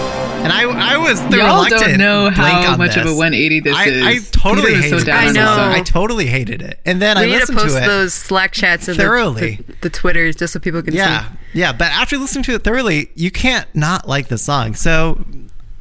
And 0.50 0.54
I, 0.54 0.94
I 0.94 0.98
was 0.98 1.20
the 1.30 1.38
Y'all 1.38 1.56
reluctant 1.64 1.82
don't 1.82 1.98
know 1.98 2.30
how 2.30 2.72
on 2.74 2.78
much 2.78 2.96
of 2.96 3.06
a 3.06 3.10
180 3.14 3.60
this 3.60 3.76
I, 3.76 3.86
is. 3.86 4.04
I 4.06 4.18
totally 4.32 4.76
Peter 4.76 4.96
was 4.96 5.04
so 5.04 5.06
hated 5.06 5.08
it. 5.10 5.14
on 5.28 5.34
this 5.34 5.44
song. 5.46 5.72
I 5.74 5.82
totally 5.82 6.26
hated 6.28 6.62
it. 6.62 6.80
And 6.86 7.02
then 7.02 7.18
We 7.18 7.24
I 7.24 7.26
need 7.26 7.32
to 7.34 7.40
listened 7.40 7.58
post 7.58 7.76
to 7.78 7.84
it. 7.84 7.88
those 7.88 8.14
Slack 8.14 8.52
chats 8.54 8.88
and 8.88 8.98
the, 8.98 9.04
thoroughly. 9.04 9.56
the, 9.68 9.76
the 9.82 9.90
Twitters 9.90 10.36
just 10.36 10.54
so 10.54 10.60
people 10.60 10.82
can 10.82 10.94
Yeah, 10.94 11.30
see. 11.30 11.36
yeah. 11.54 11.74
But 11.74 11.92
after 11.92 12.18
listening 12.18 12.44
to 12.46 12.54
it 12.56 12.64
thoroughly, 12.64 13.10
you 13.16 13.30
can't 13.32 13.68
not 13.76 14.08
like 14.08 14.30
the 14.30 14.38
song. 14.38 14.74
So, 14.76 15.26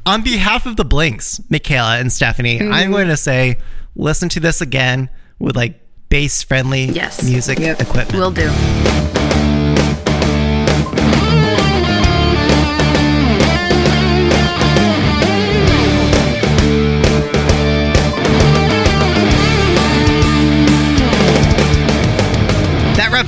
on 0.04 0.22
behalf 0.22 0.66
of 0.66 0.76
the 0.76 0.84
Blinks, 0.84 1.40
Michaela 1.48 1.98
and 1.98 2.12
Stephanie, 2.12 2.58
Mm-hmm. 2.58 2.72
I'm 2.72 2.90
going 2.90 3.08
to 3.08 3.16
say 3.16 3.58
listen 3.94 4.28
to 4.30 4.40
this 4.40 4.60
again 4.60 5.08
with 5.38 5.54
like 5.56 5.80
bass 6.08 6.42
friendly 6.42 6.86
Yes. 6.86 7.22
music 7.22 7.58
Yep. 7.60 7.80
equipment. 7.82 8.14
Will 8.14 8.30
do. 8.32 9.15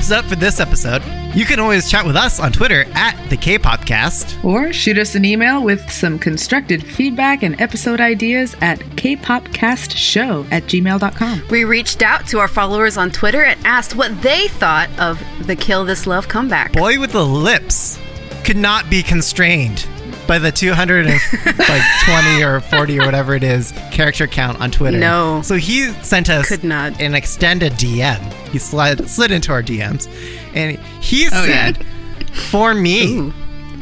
That 0.08 0.16
wraps 0.16 0.24
up 0.24 0.30
for 0.30 0.36
this 0.36 0.60
episode. 0.60 1.02
You 1.34 1.44
can 1.44 1.60
always 1.60 1.90
chat 1.90 2.06
with 2.06 2.16
us 2.16 2.40
on 2.40 2.52
Twitter 2.52 2.84
at 2.94 3.28
the 3.28 3.36
K-Popcast. 3.36 4.44
Or 4.44 4.72
shoot 4.72 4.98
us 4.98 5.14
an 5.14 5.24
email 5.24 5.62
with 5.62 5.90
some 5.90 6.18
constructed 6.18 6.84
feedback 6.84 7.42
and 7.42 7.60
episode 7.60 8.00
ideas 8.00 8.56
at 8.60 8.78
kpopcastshow 8.78 10.50
at 10.50 10.64
gmail.com. 10.64 11.42
We 11.50 11.64
reached 11.64 12.02
out 12.02 12.26
to 12.28 12.38
our 12.38 12.48
followers 12.48 12.96
on 12.96 13.10
Twitter 13.10 13.44
and 13.44 13.64
asked 13.66 13.94
what 13.96 14.20
they 14.22 14.48
thought 14.48 14.90
of 14.98 15.22
the 15.46 15.56
Kill 15.56 15.84
This 15.84 16.06
Love 16.06 16.28
comeback. 16.28 16.72
Boy 16.72 16.98
with 16.98 17.12
the 17.12 17.24
lips 17.24 17.98
could 18.44 18.56
not 18.56 18.88
be 18.88 19.02
constrained 19.02 19.86
by 20.26 20.38
the 20.38 20.52
200 20.52 21.06
and 21.06 21.20
like 21.68 22.42
or 22.42 22.60
40 22.60 23.00
or 23.00 23.04
whatever 23.04 23.34
it 23.34 23.42
is 23.42 23.72
character 23.90 24.26
count 24.26 24.60
on 24.60 24.70
Twitter. 24.70 24.98
No. 24.98 25.40
So 25.42 25.56
he 25.56 25.90
sent 26.02 26.28
us 26.28 26.48
Could 26.48 26.64
not. 26.64 27.00
an 27.00 27.14
extended 27.14 27.72
DM. 27.74 28.37
He 28.50 28.58
slid 28.58 29.08
slid 29.08 29.30
into 29.30 29.52
our 29.52 29.62
DMs 29.62 30.08
and 30.54 30.78
he 31.02 31.26
Oh, 31.26 31.44
said 31.46 31.84
for 32.32 32.74
me 32.74 33.32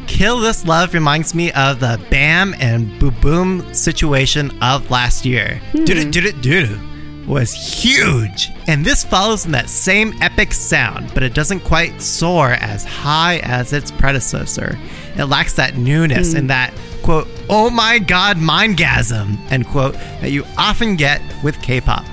Kill 0.07 0.39
This 0.39 0.65
Love 0.65 0.93
reminds 0.93 1.35
me 1.35 1.51
of 1.51 1.79
the 1.79 1.99
Bam 2.09 2.55
and 2.59 2.97
Boo 2.99 3.11
Boom 3.11 3.73
situation 3.73 4.51
of 4.61 4.89
last 4.89 5.25
year. 5.25 5.61
Doo 5.73 5.85
doo 5.85 6.09
doo 6.09 6.31
doo 6.31 6.79
was 7.27 7.53
huge. 7.53 8.49
And 8.67 8.85
this 8.85 9.03
follows 9.03 9.45
in 9.45 9.51
that 9.51 9.69
same 9.69 10.13
epic 10.21 10.53
sound, 10.53 11.13
but 11.13 11.23
it 11.23 11.33
doesn't 11.33 11.59
quite 11.59 12.01
soar 12.01 12.51
as 12.51 12.85
high 12.85 13.39
as 13.43 13.73
its 13.73 13.91
predecessor. 13.91 14.79
It 15.17 15.25
lacks 15.25 15.53
that 15.53 15.75
newness 15.75 16.31
hmm. 16.31 16.37
and 16.37 16.49
that 16.49 16.73
quote, 17.03 17.27
oh 17.49 17.69
my 17.69 17.99
god, 17.99 18.37
mindgasm, 18.37 19.37
end 19.51 19.67
quote, 19.67 19.93
that 20.21 20.31
you 20.31 20.45
often 20.57 20.95
get 20.95 21.21
with 21.43 21.61
K 21.61 21.81
pop. 21.81 22.05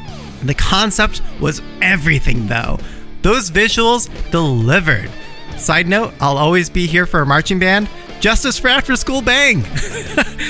The 0.44 0.54
concept 0.54 1.22
was 1.40 1.62
everything 1.80 2.46
though. 2.46 2.78
Those 3.22 3.50
visuals 3.50 4.09
delivered. 4.30 5.11
Side 5.57 5.87
note, 5.87 6.12
I'll 6.20 6.37
always 6.37 6.68
be 6.68 6.87
here 6.87 7.07
for 7.07 7.20
a 7.20 7.26
marching 7.26 7.59
band. 7.59 7.88
Justice 8.24 8.58
for 8.58 8.68
After 8.68 8.96
School 8.96 9.20
Bang! 9.20 9.66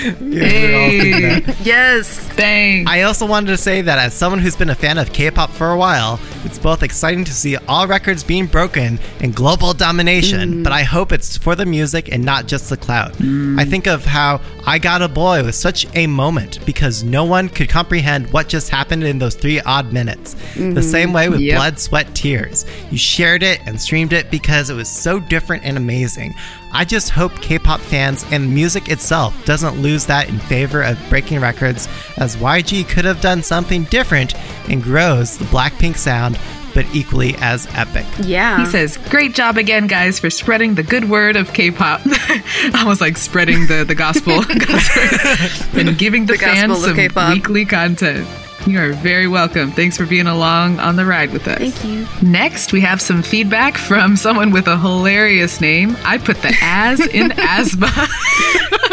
Yeah, 0.04 0.20
we're 0.20 0.76
all 0.76 0.90
thinking 0.90 1.22
that. 1.22 1.60
Yes. 1.64 2.36
bang. 2.36 2.86
I 2.86 3.02
also 3.02 3.26
wanted 3.26 3.48
to 3.48 3.56
say 3.56 3.80
that 3.82 3.98
as 3.98 4.12
someone 4.12 4.38
who's 4.38 4.54
been 4.54 4.70
a 4.70 4.74
fan 4.74 4.98
of 4.98 5.12
K-pop 5.12 5.50
for 5.50 5.70
a 5.70 5.76
while, 5.76 6.20
it's 6.44 6.58
both 6.58 6.82
exciting 6.82 7.24
to 7.24 7.32
see 7.32 7.56
all 7.56 7.86
records 7.86 8.22
being 8.22 8.46
broken 8.46 8.98
and 9.20 9.34
global 9.34 9.72
domination, 9.72 10.54
mm. 10.54 10.64
but 10.64 10.72
I 10.72 10.82
hope 10.82 11.10
it's 11.10 11.36
for 11.36 11.56
the 11.56 11.64
music 11.64 12.12
and 12.12 12.24
not 12.24 12.46
just 12.46 12.68
the 12.68 12.76
clout. 12.76 13.12
Mm. 13.14 13.58
I 13.58 13.64
think 13.64 13.86
of 13.86 14.04
how 14.04 14.40
I 14.66 14.78
Got 14.78 15.02
a 15.02 15.08
Boy 15.08 15.42
was 15.42 15.56
such 15.56 15.86
a 15.94 16.06
moment 16.06 16.64
because 16.66 17.02
no 17.02 17.24
one 17.24 17.48
could 17.48 17.68
comprehend 17.68 18.32
what 18.32 18.48
just 18.48 18.68
happened 18.68 19.04
in 19.04 19.18
those 19.18 19.34
three 19.34 19.60
odd 19.60 19.92
minutes. 19.92 20.34
The 20.34 20.60
mm-hmm. 20.60 20.80
same 20.80 21.12
way 21.12 21.28
with 21.28 21.40
Yep. 21.40 21.56
Blood, 21.56 21.78
Sweat, 21.80 22.14
Tears. 22.14 22.66
You 22.90 22.98
shared 22.98 23.42
it 23.42 23.60
and 23.66 23.80
streamed 23.80 24.12
it 24.12 24.30
because 24.30 24.70
it 24.70 24.74
was 24.74 24.88
so 24.88 25.18
different 25.18 25.64
and 25.64 25.76
amazing. 25.76 26.34
I 26.76 26.84
just 26.84 27.10
hope 27.10 27.32
K-pop 27.40 27.80
fans 27.80 28.24
and 28.32 28.52
music 28.52 28.88
itself 28.88 29.32
doesn't 29.44 29.80
lose 29.80 30.06
that 30.06 30.28
in 30.28 30.38
favor 30.40 30.82
of 30.82 30.98
breaking 31.08 31.40
records, 31.40 31.88
as 32.16 32.36
YG 32.36 32.88
could 32.88 33.04
have 33.04 33.20
done 33.20 33.42
something 33.44 33.84
different 33.84 34.34
and 34.68 34.82
grows 34.82 35.38
the 35.38 35.44
Blackpink 35.46 35.96
sound, 35.96 36.36
but 36.74 36.84
equally 36.92 37.36
as 37.38 37.68
epic. 37.74 38.04
Yeah. 38.20 38.58
He 38.58 38.66
says, 38.66 38.96
"Great 39.08 39.34
job 39.34 39.56
again, 39.56 39.86
guys, 39.86 40.18
for 40.18 40.30
spreading 40.30 40.74
the 40.74 40.82
good 40.82 41.08
word 41.08 41.36
of 41.36 41.52
K-pop. 41.52 42.00
Almost 42.74 43.00
like 43.00 43.16
spreading 43.18 43.68
the 43.68 43.84
the 43.84 43.94
gospel 43.94 44.40
and 45.80 45.96
giving 45.96 46.26
the, 46.26 46.32
The 46.32 46.38
fans 46.40 46.82
some 46.84 46.96
K-pop. 46.96 47.32
weekly 47.34 47.64
content." 47.64 48.26
You 48.66 48.80
are 48.80 48.92
very 48.94 49.28
welcome. 49.28 49.70
Thanks 49.72 49.98
for 49.98 50.06
being 50.06 50.26
along 50.26 50.80
on 50.80 50.96
the 50.96 51.04
ride 51.04 51.32
with 51.32 51.46
us. 51.46 51.58
Thank 51.58 51.84
you. 51.84 52.06
Next, 52.26 52.72
we 52.72 52.80
have 52.80 53.00
some 53.02 53.22
feedback 53.22 53.76
from 53.76 54.16
someone 54.16 54.52
with 54.52 54.66
a 54.68 54.78
hilarious 54.78 55.60
name. 55.60 55.96
I 56.02 56.16
put 56.16 56.40
the 56.40 56.54
as 56.62 56.98
in 57.08 57.32
asthma. 57.36 57.90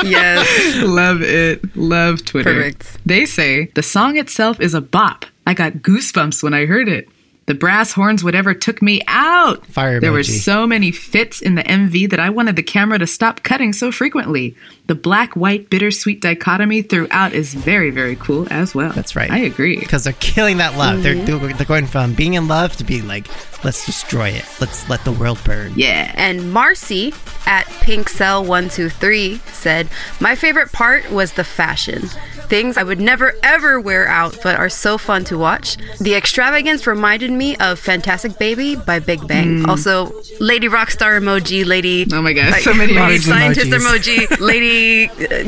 Yes. 0.04 0.84
Love 0.84 1.22
it. 1.22 1.76
Love 1.78 2.26
Twitter. 2.26 2.54
Perfect. 2.54 2.98
They 3.06 3.26
say 3.26 3.66
the 3.76 3.84
song 3.84 4.18
itself 4.18 4.60
is 4.60 4.74
a 4.74 4.82
bop. 4.82 5.26
I 5.48 5.54
got 5.54 5.74
goosebumps 5.76 6.44
when 6.44 6.54
I 6.54 6.66
heard 6.66 6.90
it. 6.90 7.08
The 7.48 7.54
brass 7.56 7.92
horns, 7.92 8.24
whatever, 8.24 8.54
took 8.54 8.82
me 8.82 9.02
out. 9.08 9.66
Fire 9.66 10.00
There 10.00 10.12
were 10.12 10.24
so 10.24 10.68
many 10.68 10.92
fits 10.92 11.42
in 11.42 11.56
the 11.56 11.64
MV 11.64 12.10
that 12.12 12.20
I 12.20 12.30
wanted 12.30 12.56
the 12.56 12.64
camera 12.64 13.00
to 13.00 13.08
stop 13.08 13.44
cutting 13.44 13.74
so 13.74 13.92
frequently. 13.92 14.56
The 14.92 14.96
black 14.96 15.36
white 15.38 15.70
bittersweet 15.70 16.20
dichotomy 16.20 16.82
throughout 16.82 17.32
is 17.32 17.54
very, 17.54 17.92
very 17.92 18.18
cool 18.18 18.46
as 18.52 18.76
well. 18.76 18.92
That's 18.92 19.16
right. 19.16 19.32
I 19.32 19.38
agree. 19.38 19.80
because 19.80 20.04
they're 20.04 20.12
killing 20.20 20.58
that 20.58 20.78
love. 20.78 21.00
Mm-hmm. 21.00 21.26
They're 21.26 21.54
they're 21.54 21.66
going 21.66 21.88
from 21.88 22.14
being 22.14 22.34
in 22.34 22.50
love 22.50 22.76
to 22.76 22.84
being 22.84 23.08
like, 23.08 23.28
let's 23.64 23.86
destroy 23.86 24.28
it. 24.32 24.44
Let's 24.60 24.90
let 24.90 25.06
the 25.06 25.14
world 25.14 25.40
burn. 25.46 25.72
Yeah. 25.78 26.12
And 26.18 26.52
Marcy 26.52 27.14
at 27.46 27.68
Pink 27.80 28.10
Cell 28.10 28.42
123 28.42 29.38
said, 29.54 29.88
My 30.20 30.36
favorite 30.36 30.74
part 30.74 31.10
was 31.10 31.32
the 31.34 31.46
fashion. 31.46 32.10
Things 32.52 32.76
I 32.76 32.84
would 32.84 33.00
never 33.00 33.34
ever 33.44 33.80
wear 33.80 34.10
out, 34.10 34.38
but 34.44 34.58
are 34.58 34.68
so 34.68 34.98
fun 34.98 35.24
to 35.26 35.38
watch. 35.38 35.78
The 36.02 36.16
extravagance 36.16 36.86
reminded 36.86 37.32
me 37.32 37.56
of 37.58 37.80
Fantastic 37.80 38.38
Baby 38.38 38.76
by 38.76 39.00
Big 39.00 39.26
Bang. 39.26 39.70
Also, 39.70 40.12
Lady 40.42 40.68
Rockstar 40.68 41.18
emoji, 41.18 41.66
Lady. 41.66 42.06
Oh 42.12 42.22
my 42.22 42.34
God, 42.34 42.52
like, 42.52 42.62
so 42.62 42.74
many 42.74 42.92
Lady 42.92 43.20
emojis. 43.20 43.30
Scientist 43.30 43.72
Emojis. 43.72 44.28
emoji, 44.28 44.40
Lady 44.42 44.81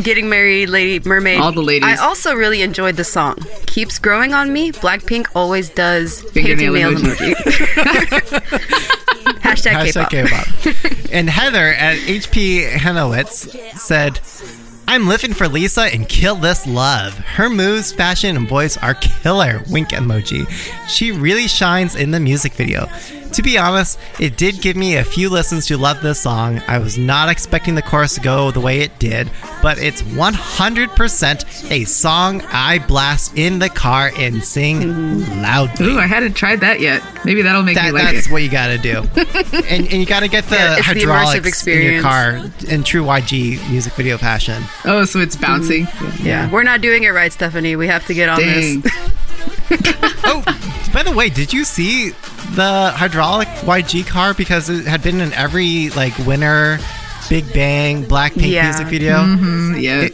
Getting 0.02 0.30
Married, 0.30 0.70
Lady 0.70 1.08
Mermaid. 1.08 1.40
All 1.42 1.52
the 1.52 1.62
ladies. 1.62 1.88
I 1.88 1.96
also 1.98 2.34
really 2.36 2.62
enjoyed 2.62 2.96
the 2.98 3.04
song. 3.04 3.38
Keeps 3.68 4.00
growing 4.00 4.34
on 4.34 4.52
me. 4.54 4.72
Blackpink 4.72 5.28
always 5.36 5.70
does 5.70 6.22
Fingernail 6.32 6.74
painting 6.74 6.74
nails 6.74 7.02
emoji. 7.02 7.34
emoji. 7.34 8.74
Hashtag, 9.44 9.74
Hashtag 9.74 10.10
K-pop. 10.10 10.46
K-pop. 10.64 11.12
and 11.12 11.30
Heather 11.30 11.68
at 11.74 11.98
HP 11.98 12.70
Hanowitz 12.72 13.48
said, 13.78 14.20
I'm 14.88 15.08
living 15.08 15.34
for 15.34 15.48
Lisa 15.48 15.84
and 15.94 16.08
kill 16.08 16.36
this 16.36 16.68
love. 16.68 17.18
Her 17.18 17.50
moves, 17.50 17.92
fashion, 17.92 18.36
and 18.36 18.48
voice 18.48 18.78
are 18.78 18.94
killer. 18.96 19.62
Wink 19.70 19.90
emoji. 19.90 20.48
She 20.88 21.12
really 21.12 21.48
shines 21.48 21.96
in 21.96 22.12
the 22.12 22.20
music 22.20 22.54
video. 22.54 22.88
To 23.32 23.42
be 23.42 23.58
honest, 23.58 23.98
it 24.20 24.38
did 24.38 24.62
give 24.62 24.76
me 24.76 24.98
a 24.98 25.04
few 25.04 25.28
listens 25.28 25.66
to 25.68 25.78
love 25.78 26.04
this 26.04 26.20
song. 26.20 26.62
I 26.68 26.78
was 26.78 27.00
not 27.00 27.30
expecting 27.30 27.74
the 27.74 27.82
chorus 27.82 28.14
to 28.14 28.22
go 28.22 28.52
the 28.52 28.60
way 28.60 28.82
it 28.82 29.00
did, 29.00 29.32
but 29.64 29.80
it's 29.80 30.04
100% 30.04 31.72
a 31.72 31.84
song 31.86 32.42
I 32.50 32.78
blast 32.78 33.36
in 33.36 33.58
the 33.58 33.70
car 33.70 34.12
and 34.16 34.44
sing 34.44 35.22
loudly. 35.42 35.88
Ooh, 35.88 35.98
I 35.98 36.06
hadn't 36.06 36.34
tried 36.34 36.60
that 36.60 36.80
yet. 36.80 37.02
Maybe 37.26 37.42
that'll 37.42 37.64
make 37.64 37.76
me 37.76 37.82
That, 37.82 37.94
like 37.96 38.14
that's 38.14 38.28
it. 38.28 38.32
what 38.32 38.44
you 38.44 38.52
got 38.52 38.68
to 38.68 38.78
do, 38.78 38.98
and, 39.68 39.88
and 39.88 39.94
you 39.94 40.06
got 40.06 40.20
to 40.20 40.28
get 40.28 40.44
the 40.46 40.56
Yeah, 40.56 40.78
it's 40.78 40.88
the 40.88 40.94
hydraulics 40.94 41.66
in 41.66 41.92
your 41.94 42.02
car 42.04 42.40
in 42.68 42.84
true 42.84 43.04
YG 43.04 43.68
music 43.72 43.94
video 43.94 44.20
fashion. 44.20 44.62
Oh, 44.86 45.06
so 45.06 45.20
it's 45.20 45.36
bouncing. 45.36 45.88
Yeah. 46.22 46.50
We're 46.52 46.64
not 46.64 46.82
doing 46.82 47.04
it 47.04 47.10
right, 47.10 47.32
Stephanie. 47.32 47.76
We 47.76 47.88
have 47.88 48.06
to 48.08 48.14
get 48.14 48.30
on 48.30 48.40
Dang. 48.40 48.82
this. 48.82 48.94
Oh, 50.26 50.44
by 50.94 51.04
the 51.04 51.12
way, 51.12 51.30
did 51.30 51.52
you 51.52 51.64
see 51.66 52.10
the 52.52 52.92
hydraulic 52.96 53.48
YG 53.48 54.06
car 54.06 54.34
because 54.34 54.70
it 54.70 54.86
had 54.86 55.02
been 55.02 55.20
in 55.20 55.34
every 55.34 55.90
like 55.92 56.14
WINNER 56.20 56.78
Big 57.30 57.52
Bang 57.54 58.04
Blackpink 58.06 58.50
Yeah. 58.52 58.66
music 58.70 58.88
video? 58.88 59.16
Mm, 59.18 59.82
yeah. 59.82 60.08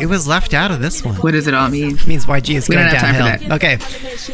It 0.00 0.06
was 0.06 0.26
left 0.26 0.54
out 0.54 0.70
of 0.70 0.80
this 0.80 1.04
one. 1.04 1.14
What 1.16 1.32
does 1.32 1.46
it 1.46 1.54
all 1.54 1.68
mean? 1.68 1.96
It 1.96 2.06
means 2.06 2.26
YG 2.26 2.54
is 2.56 2.68
We 2.68 2.74
going 2.76 2.86
don't 2.86 2.94
have 2.96 3.02
time 3.02 3.14
for 3.14 3.38
downhill. 3.46 3.52
Okay. 3.54 3.78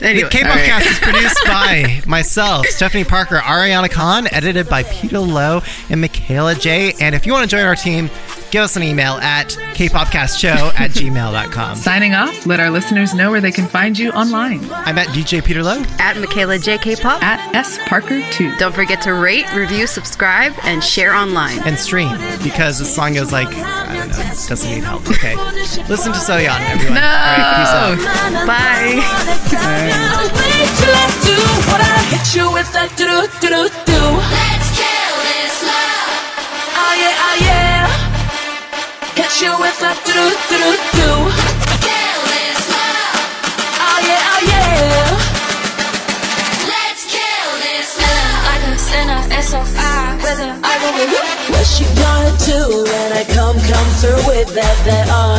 Anyway, 0.06 0.22
the 0.22 0.28
K-pop 0.30 0.50
all 0.50 0.56
right. 0.56 0.66
cast 0.66 0.86
is 0.90 0.98
produced 1.00 1.44
by 1.46 2.00
myself, 2.06 2.66
Stephanie 2.68 3.04
Parker, 3.04 3.36
Ariana 3.38 3.90
Khan, 3.90 4.28
edited 4.32 4.68
by 4.68 4.84
Peter 4.84 5.18
Lowe 5.18 5.62
and 5.90 6.00
Michaela 6.00 6.54
J. 6.54 6.94
And 7.00 7.14
if 7.14 7.26
you 7.26 7.32
want 7.32 7.48
to 7.48 7.54
join 7.54 7.64
our 7.66 7.74
team, 7.76 8.08
give 8.56 8.64
us 8.64 8.74
an 8.74 8.82
email 8.82 9.18
at 9.18 9.48
kpopcastshow 9.76 10.72
at 10.80 10.90
gmail.com. 10.92 11.76
Signing 11.76 12.14
off, 12.14 12.46
let 12.46 12.58
our 12.58 12.70
listeners 12.70 13.12
know 13.12 13.30
where 13.30 13.42
they 13.42 13.52
can 13.52 13.66
find 13.66 13.98
you 13.98 14.10
online 14.12 14.66
I'm 14.70 14.96
at 14.96 15.08
DJ 15.08 15.44
Peter 15.44 15.62
Lowe. 15.62 15.82
at 15.98 16.16
Michaela 16.16 16.58
J. 16.58 16.78
K-pop. 16.78 17.22
at 17.22 17.54
S 17.54 17.76
Parker2. 17.80 18.56
Don't 18.56 18.74
forget 18.74 19.02
to 19.02 19.12
rate, 19.12 19.44
review, 19.54 19.86
subscribe, 19.86 20.54
and 20.62 20.82
share 20.82 21.14
online. 21.14 21.58
and 21.66 21.78
stream 21.78 22.16
because 22.42 22.78
this 22.78 22.94
song 22.94 23.16
is 23.16 23.30
like 23.30 23.48
I 23.48 23.94
don't 23.94 24.08
know, 24.08 24.16
doesn't 24.48 24.70
need 24.70 24.84
help. 24.84 25.06
Okay, 25.06 25.36
listen 25.90 26.12
to 26.14 26.18
Soyeon, 26.18 26.58
everyone. 26.70 26.94
No! 26.94 27.02
All 27.02 27.36
right, 27.36 27.56
peace 27.60 28.40
out. 28.40 28.46
Bye 28.46 28.96
you 39.40 39.52
with 39.60 39.82
a 39.82 39.92
do 40.08 40.22
do 40.48 40.62
do. 40.96 41.10
Kill 41.84 42.20
this 42.32 42.62
love. 42.72 43.20
Oh 43.84 43.98
yeah, 44.08 44.32
oh 44.32 44.42
yeah. 44.48 45.12
Let's 46.64 47.04
kill 47.04 47.50
this 47.60 47.90
love. 48.00 48.38
Like 48.48 48.64
a 48.64 48.78
sinner, 48.80 49.20
it's 49.36 49.52
with 49.52 50.40
her. 50.40 50.56
I 50.64 50.74
will 50.80 50.96
what 51.52 51.68
you 51.76 51.86
gonna 52.00 52.32
do 52.48 52.60
when 52.88 53.12
I 53.12 53.24
come 53.28 53.58
come 53.60 53.90
through 54.00 54.24
with 54.24 54.54
that 54.56 54.76
that 54.88 55.06
uh 55.12 55.36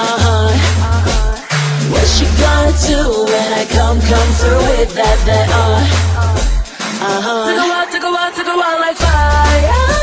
uh 0.00 0.16
huh. 0.24 0.48
What 1.92 2.08
you 2.20 2.28
gonna 2.40 2.72
do 2.88 3.00
when 3.28 3.48
I 3.52 3.64
come 3.68 4.00
come 4.00 4.30
through 4.40 4.64
with 4.80 4.94
that 4.96 5.18
that 5.28 5.48
uh 5.52 5.76
uh 7.04 7.20
huh. 7.20 7.44
Took 7.52 7.60
a 7.60 7.68
out, 7.68 7.92
took 7.92 8.04
a 8.04 8.10
out, 8.16 8.32
took 8.34 8.46
a 8.46 8.54
out 8.56 8.80
like 8.80 8.96
fire. 8.96 10.01